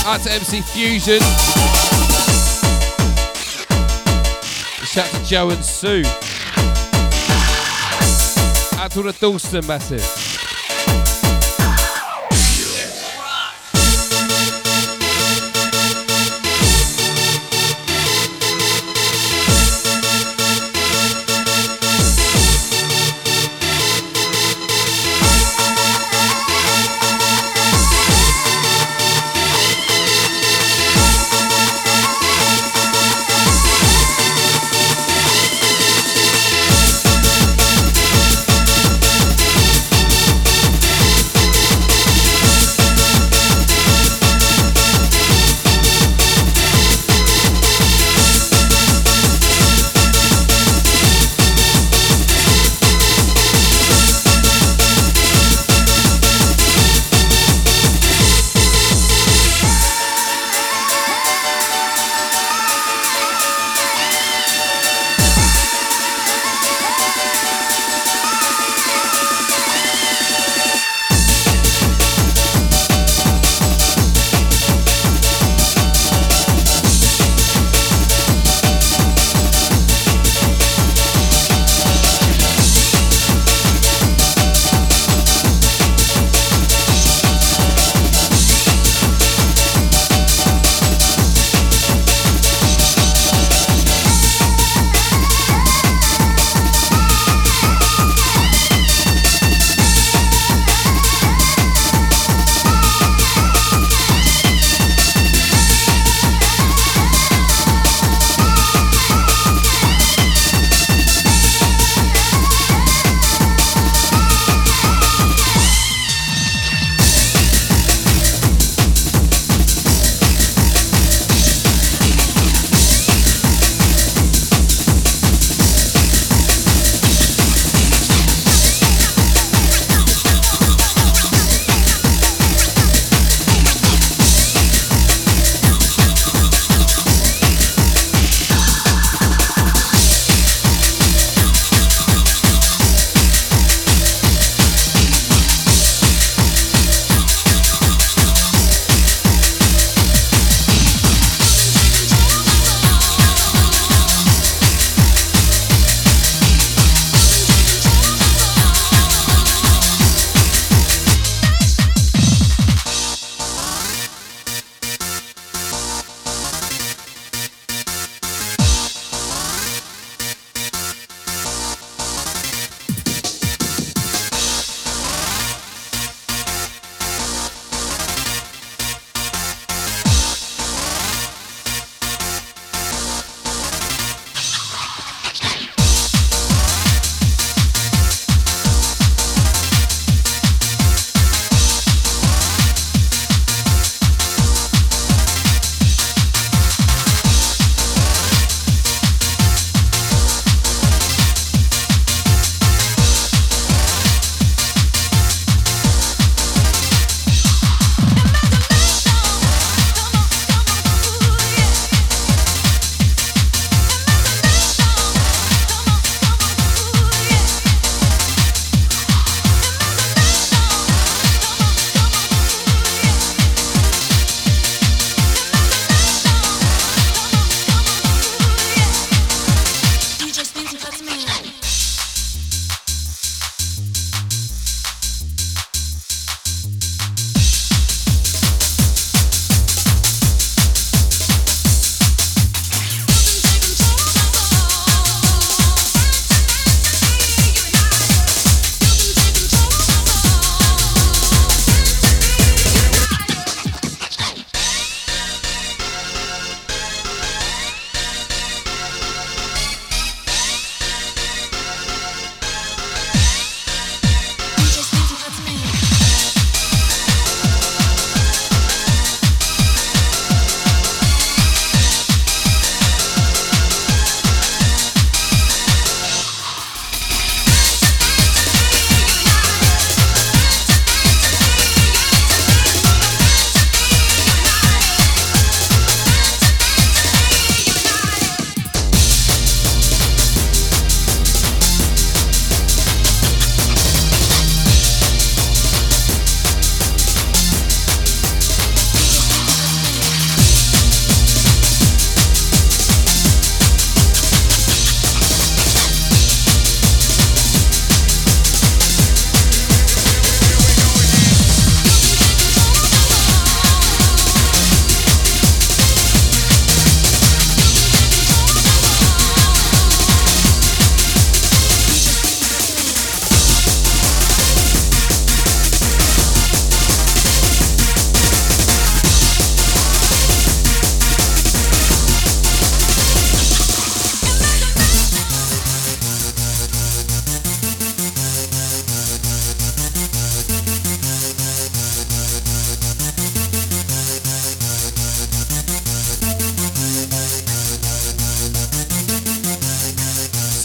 Out 0.05 0.21
to 0.21 0.31
MC 0.31 0.61
Fusion. 0.61 1.19
Shout 4.85 5.13
out 5.13 5.21
to 5.21 5.25
Joe 5.25 5.49
and 5.51 5.63
Sue. 5.63 6.03
Out 8.77 8.91
to 8.91 8.99
all 8.99 9.03
the 9.03 9.17
Dalston 9.19 9.65
Massive. 9.65 10.28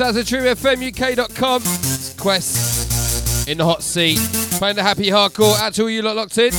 SazzaTrueFMUK.com. 0.05 1.63
It's 1.65 2.13
Quest 2.19 3.49
in 3.49 3.57
the 3.57 3.65
hot 3.65 3.83
seat. 3.83 4.19
Playing 4.59 4.77
the 4.77 4.83
happy 4.83 5.07
hardcore. 5.07 5.59
Out 5.59 5.73
to 5.75 5.85
all 5.85 5.89
you 5.89 6.03
lot 6.03 6.15
locked 6.15 6.37
in. 6.37 6.53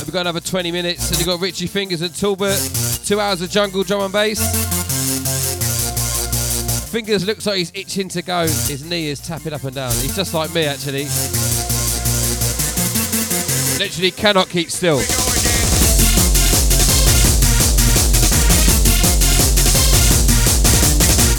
We've 0.00 0.14
got 0.14 0.22
another 0.22 0.40
20 0.40 0.72
minutes, 0.72 1.10
and 1.10 1.18
you've 1.18 1.26
got 1.26 1.40
Richie 1.40 1.66
Fingers 1.66 2.00
and 2.00 2.16
Talbot. 2.16 2.58
Two 3.04 3.20
hours 3.20 3.42
of 3.42 3.50
jungle 3.50 3.82
drum 3.82 4.00
and 4.00 4.12
bass. 4.14 4.40
Fingers 6.90 7.26
looks 7.26 7.44
like 7.44 7.58
he's 7.58 7.72
itching 7.74 8.08
to 8.08 8.22
go. 8.22 8.44
His 8.44 8.82
knee 8.88 9.08
is 9.08 9.20
tapping 9.20 9.52
up 9.52 9.64
and 9.64 9.74
down. 9.74 9.92
He's 9.96 10.16
just 10.16 10.32
like 10.32 10.54
me, 10.54 10.64
actually. 10.64 11.04
Literally 13.78 14.10
cannot 14.10 14.48
keep 14.48 14.70
still. 14.70 15.02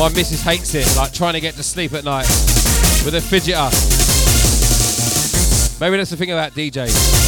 My 0.04 0.10
missus 0.10 0.42
hates 0.42 0.76
it, 0.76 0.86
like 0.98 1.14
trying 1.14 1.32
to 1.32 1.40
get 1.40 1.54
to 1.54 1.64
sleep 1.64 1.94
at 1.94 2.04
night 2.04 2.28
with 3.06 3.16
a 3.16 3.22
fidgeter. 3.22 3.72
Maybe 5.80 5.96
that's 5.96 6.10
the 6.10 6.18
thing 6.18 6.32
about 6.32 6.52
DJs. 6.52 7.23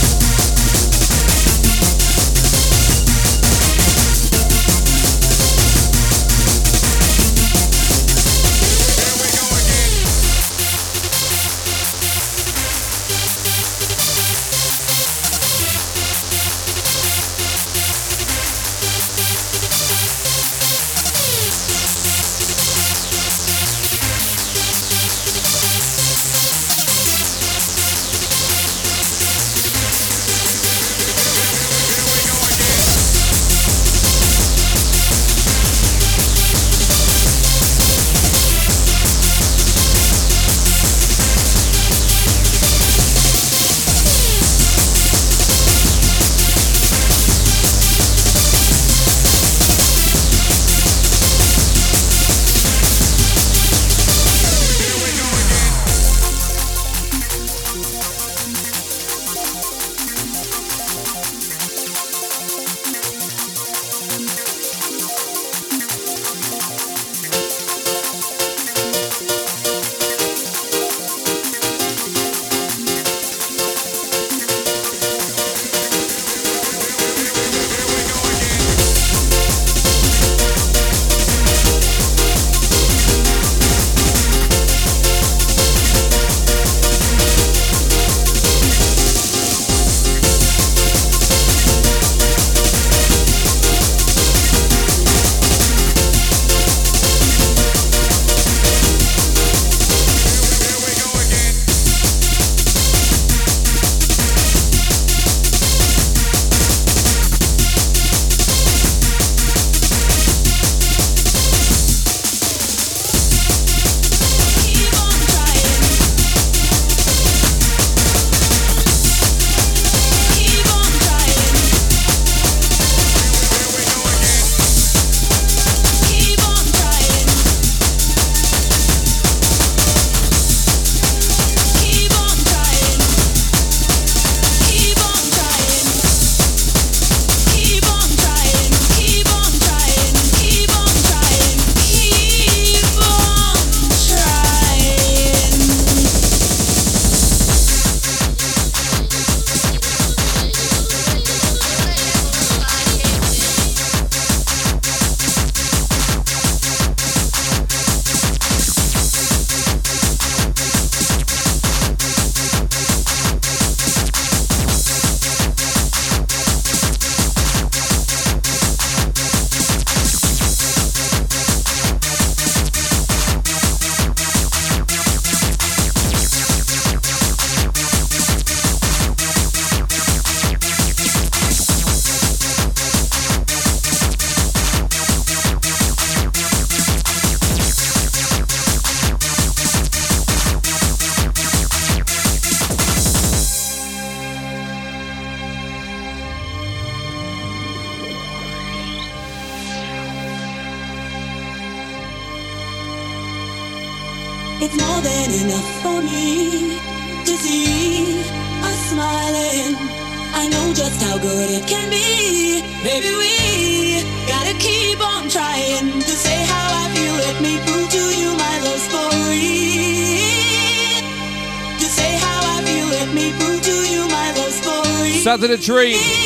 The 225.56 225.62
dream. 225.62 226.25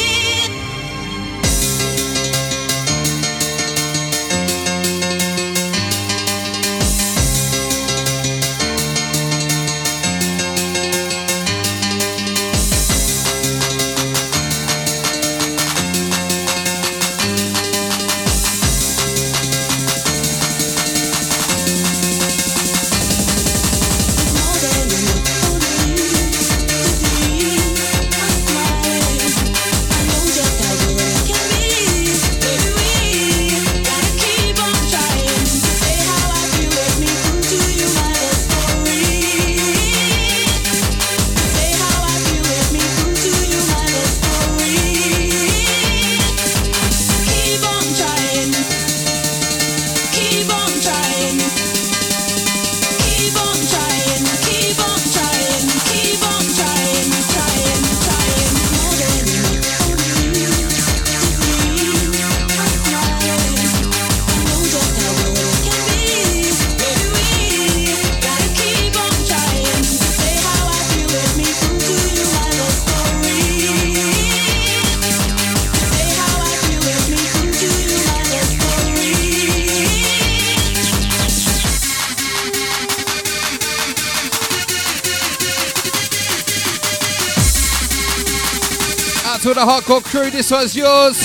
Hardcore 89.70 90.04
crew. 90.04 90.32
This 90.32 90.50
one's 90.50 90.76
yours. 90.76 91.16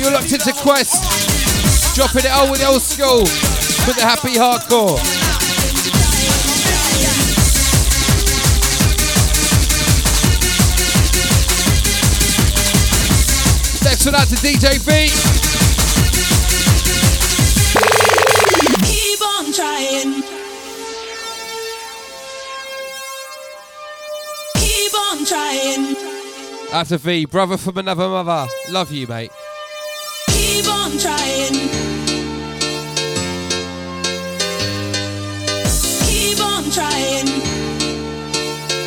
You're 0.00 0.10
locked 0.10 0.32
into 0.32 0.52
Quest. 0.54 1.94
Dropping 1.94 2.24
it 2.24 2.32
all 2.32 2.50
with 2.50 2.60
the 2.60 2.66
old 2.66 2.82
school. 2.82 3.20
With 3.20 3.96
the 3.96 4.02
happy 4.02 4.34
hardcore. 4.34 4.98
Next 13.84 14.06
one 14.06 14.14
out 14.16 14.26
to 14.26 14.34
DJ 14.34 14.84
B. 14.84 15.39
Out 26.80 26.86
to 26.86 26.96
V, 26.96 27.26
brother 27.26 27.58
from 27.58 27.76
another 27.76 28.08
mother. 28.08 28.50
Love 28.70 28.90
you, 28.90 29.06
mate. 29.06 29.30
Keep 30.30 30.66
on 30.66 30.92
trying. 30.96 31.52
Keep 36.06 36.40
on 36.40 36.70
trying. 36.70 37.26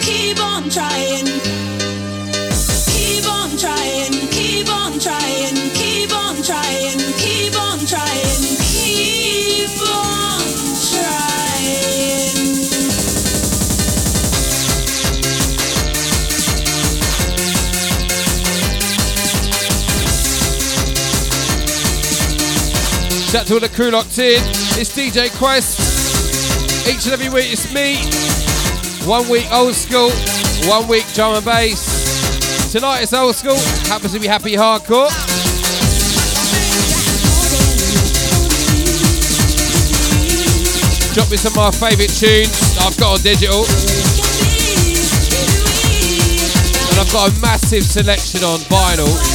Keep 0.02 0.40
on 0.40 0.70
trying. 0.72 1.26
Keep 2.96 3.30
on 3.30 3.58
trying. 3.60 4.28
Keep 4.32 4.70
on 4.70 5.00
trying. 5.00 5.63
Shout 23.34 23.48
to 23.48 23.56
all 23.56 23.60
the 23.60 23.70
crew 23.70 23.90
locked 23.90 24.20
in. 24.20 24.38
It's 24.78 24.96
DJ 24.96 25.36
Quest. 25.40 26.88
Each 26.88 27.04
and 27.06 27.14
every 27.14 27.30
week 27.30 27.52
it's 27.52 27.66
me. 27.74 27.98
One 29.10 29.28
week 29.28 29.52
old 29.52 29.74
school, 29.74 30.12
one 30.70 30.88
week 30.88 31.12
drum 31.16 31.34
and 31.34 31.44
bass. 31.44 32.72
Tonight 32.72 33.02
it's 33.02 33.12
old 33.12 33.34
school. 33.34 33.58
Happens 33.90 34.14
to 34.14 34.20
be 34.20 34.28
happy 34.28 34.52
hardcore. 34.54 35.10
Drop 41.16 41.32
me 41.32 41.38
some 41.38 41.58
of 41.58 41.58
my 41.58 41.90
favourite 41.90 42.14
tunes 42.14 42.78
I've 42.86 42.96
got 43.00 43.18
on 43.18 43.22
digital. 43.24 43.66
And 46.86 47.00
I've 47.02 47.12
got 47.12 47.36
a 47.36 47.42
massive 47.42 47.82
selection 47.82 48.44
on 48.44 48.60
vinyl. 48.70 49.33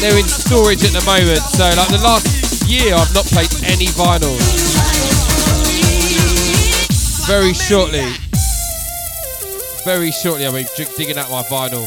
They're 0.00 0.18
in 0.18 0.24
storage 0.24 0.82
at 0.82 0.92
the 0.92 1.04
moment. 1.04 1.40
So 1.40 1.64
like 1.76 1.88
the 1.88 2.00
last 2.02 2.66
year 2.66 2.94
I've 2.94 3.12
not 3.14 3.26
played 3.26 3.52
any 3.64 3.86
vinyl. 3.92 4.32
Very 7.26 7.52
shortly. 7.52 8.08
Very 9.84 10.10
shortly 10.10 10.46
I'll 10.46 10.54
be 10.54 10.64
digging 10.96 11.18
out 11.18 11.30
my 11.30 11.42
vinyl. 11.42 11.86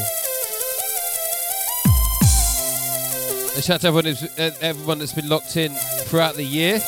A 3.56 3.62
shout 3.62 3.80
to 3.80 3.88
everyone, 3.88 4.16
uh, 4.38 4.50
everyone 4.60 4.98
that's 5.00 5.12
been 5.12 5.28
locked 5.28 5.56
in 5.56 5.72
throughout 5.72 6.34
the 6.36 6.44
year. 6.44 6.78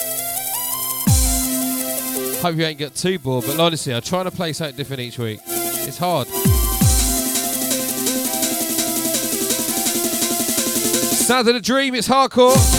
Hope 2.40 2.56
you 2.56 2.64
ain't 2.64 2.78
got 2.78 2.94
too 2.94 3.18
bored, 3.18 3.44
but 3.46 3.58
honestly, 3.58 3.92
I'm 3.92 4.02
trying 4.02 4.26
to 4.26 4.30
play 4.30 4.52
something 4.52 4.76
different 4.76 5.00
each 5.00 5.18
week. 5.18 5.40
It's 5.46 5.98
hard. 5.98 6.28
Sound 11.26 11.48
of 11.48 11.54
the 11.54 11.60
dream, 11.60 11.96
it's 11.96 12.06
hardcore. 12.06 12.75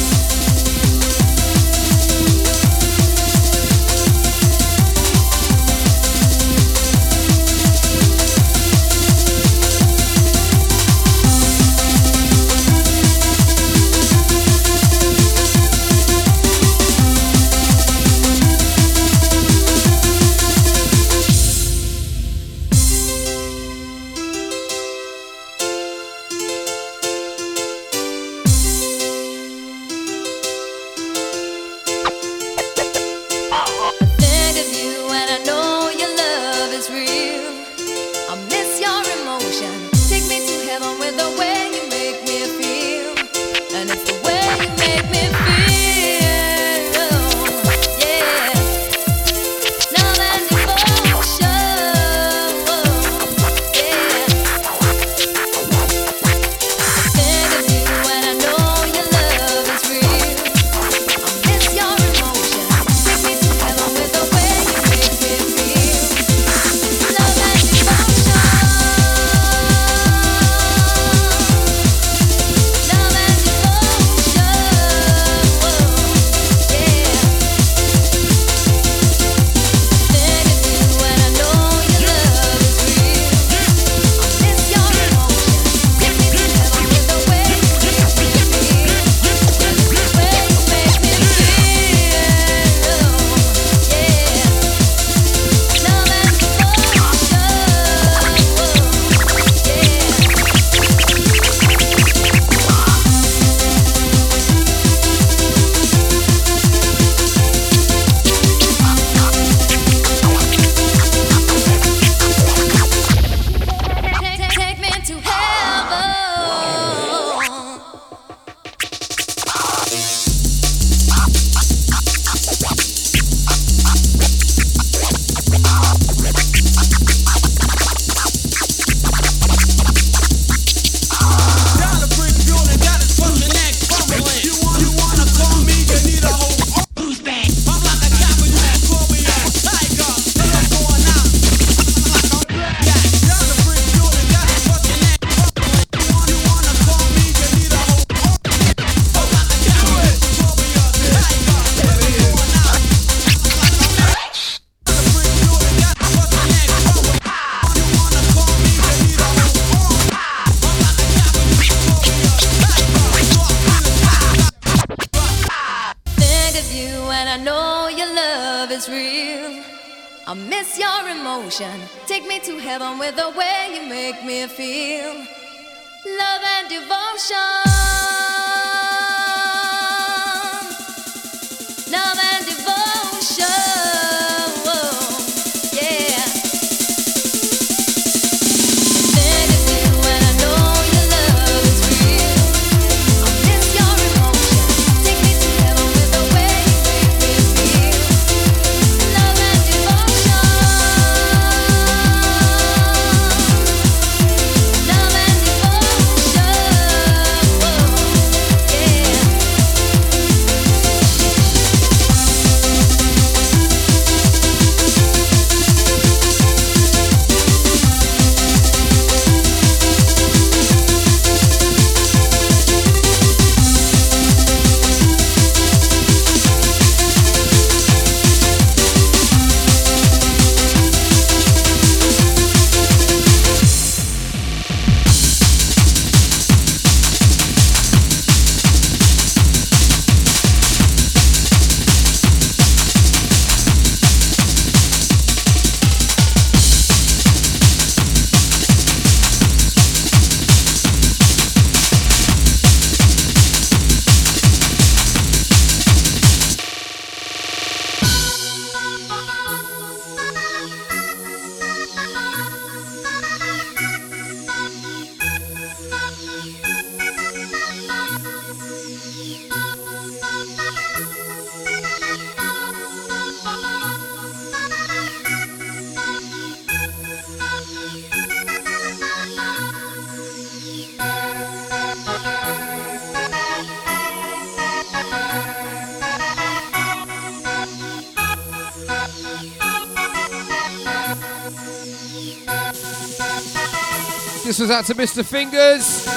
Out 294.72 294.86
to 294.86 294.96
Mr. 294.96 295.24
Fingers. 295.24 296.17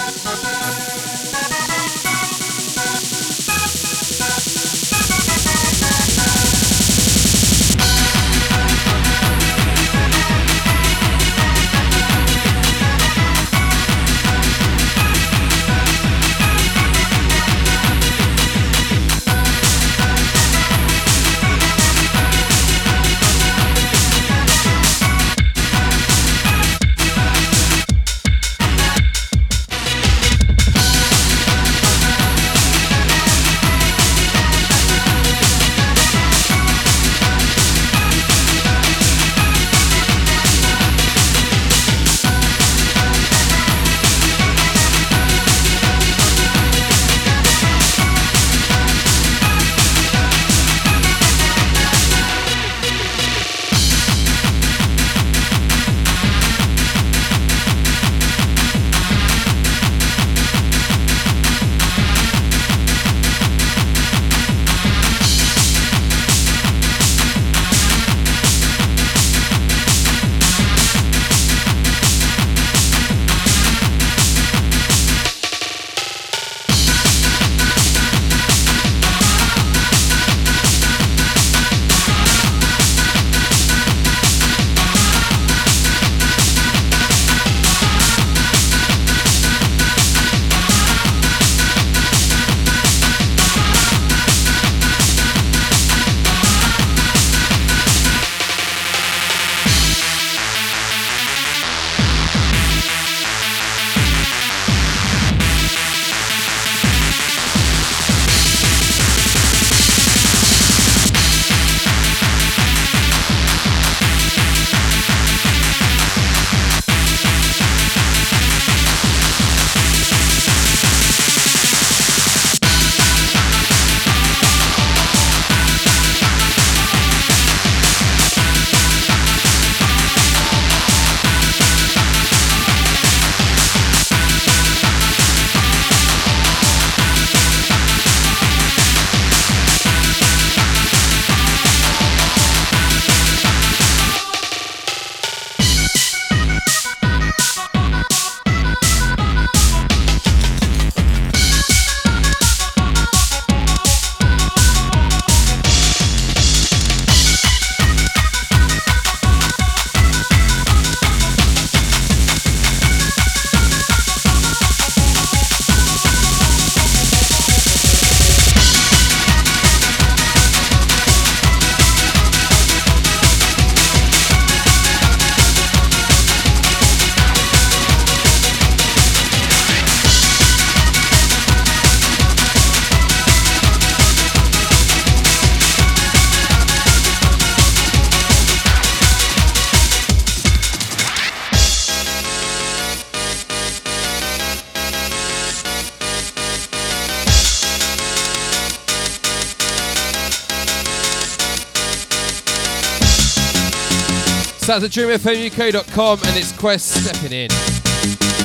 That's 204.70 204.84
at 204.84 204.90
dreamfmuk.com 204.92 206.20
and 206.26 206.36
it's 206.36 206.52
Quest 206.52 207.02
stepping 207.02 207.32
in. 207.32 207.50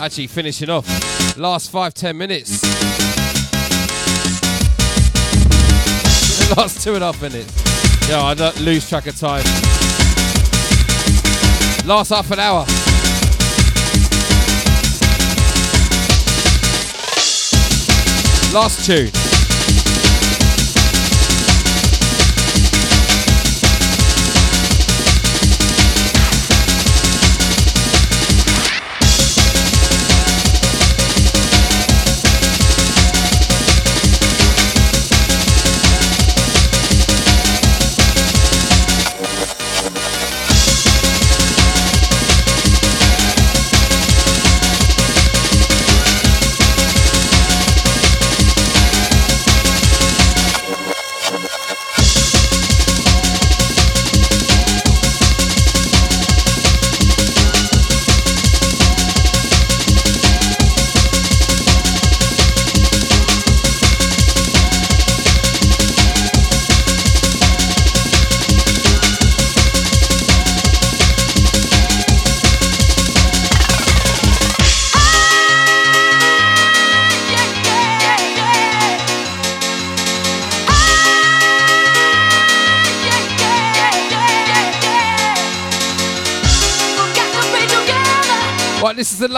Actually 0.02 0.26
finishing 0.26 0.72
off. 0.72 0.88
Last 1.38 1.70
five, 1.70 1.94
ten 1.94 2.18
minutes. 2.18 2.64
Last 6.58 6.84
two 6.84 6.96
and 6.96 7.04
a 7.04 7.12
half 7.12 7.22
minutes. 7.22 8.10
Yeah, 8.10 8.24
I 8.24 8.34
don't 8.34 8.60
lose 8.62 8.90
track 8.90 9.06
of 9.06 9.20
time. 9.20 9.44
Last 11.86 12.10
half 12.10 12.32
an 12.32 12.40
hour. 12.40 12.66
Last 18.52 18.84
tune. 18.84 19.25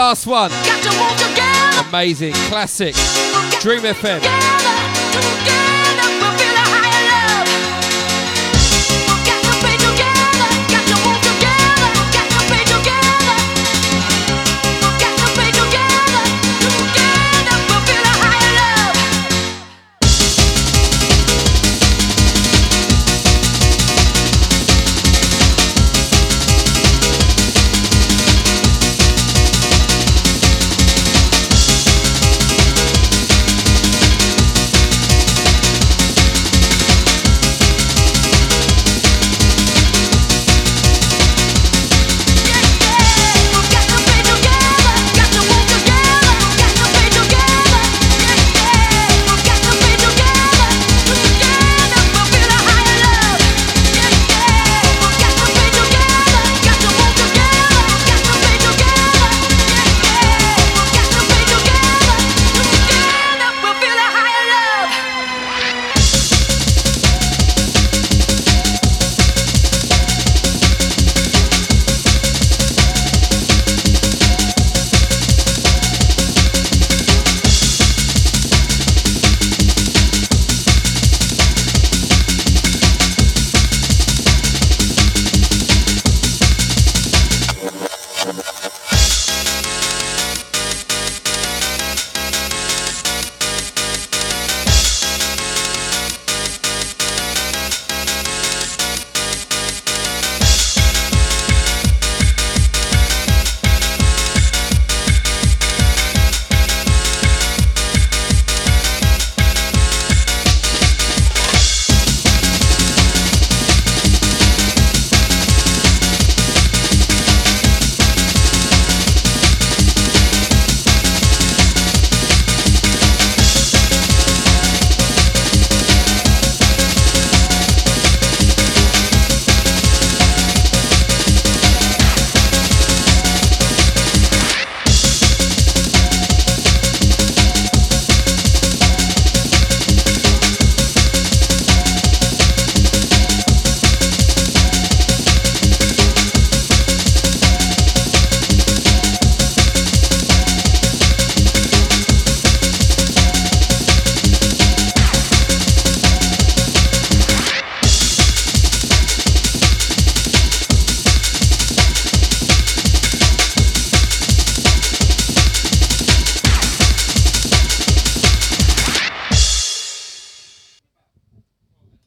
Last 0.07 0.25
one. 0.25 0.51
Amazing, 1.89 2.33
classic. 2.47 2.95
Dream 3.59 3.81
FM. 3.81 4.86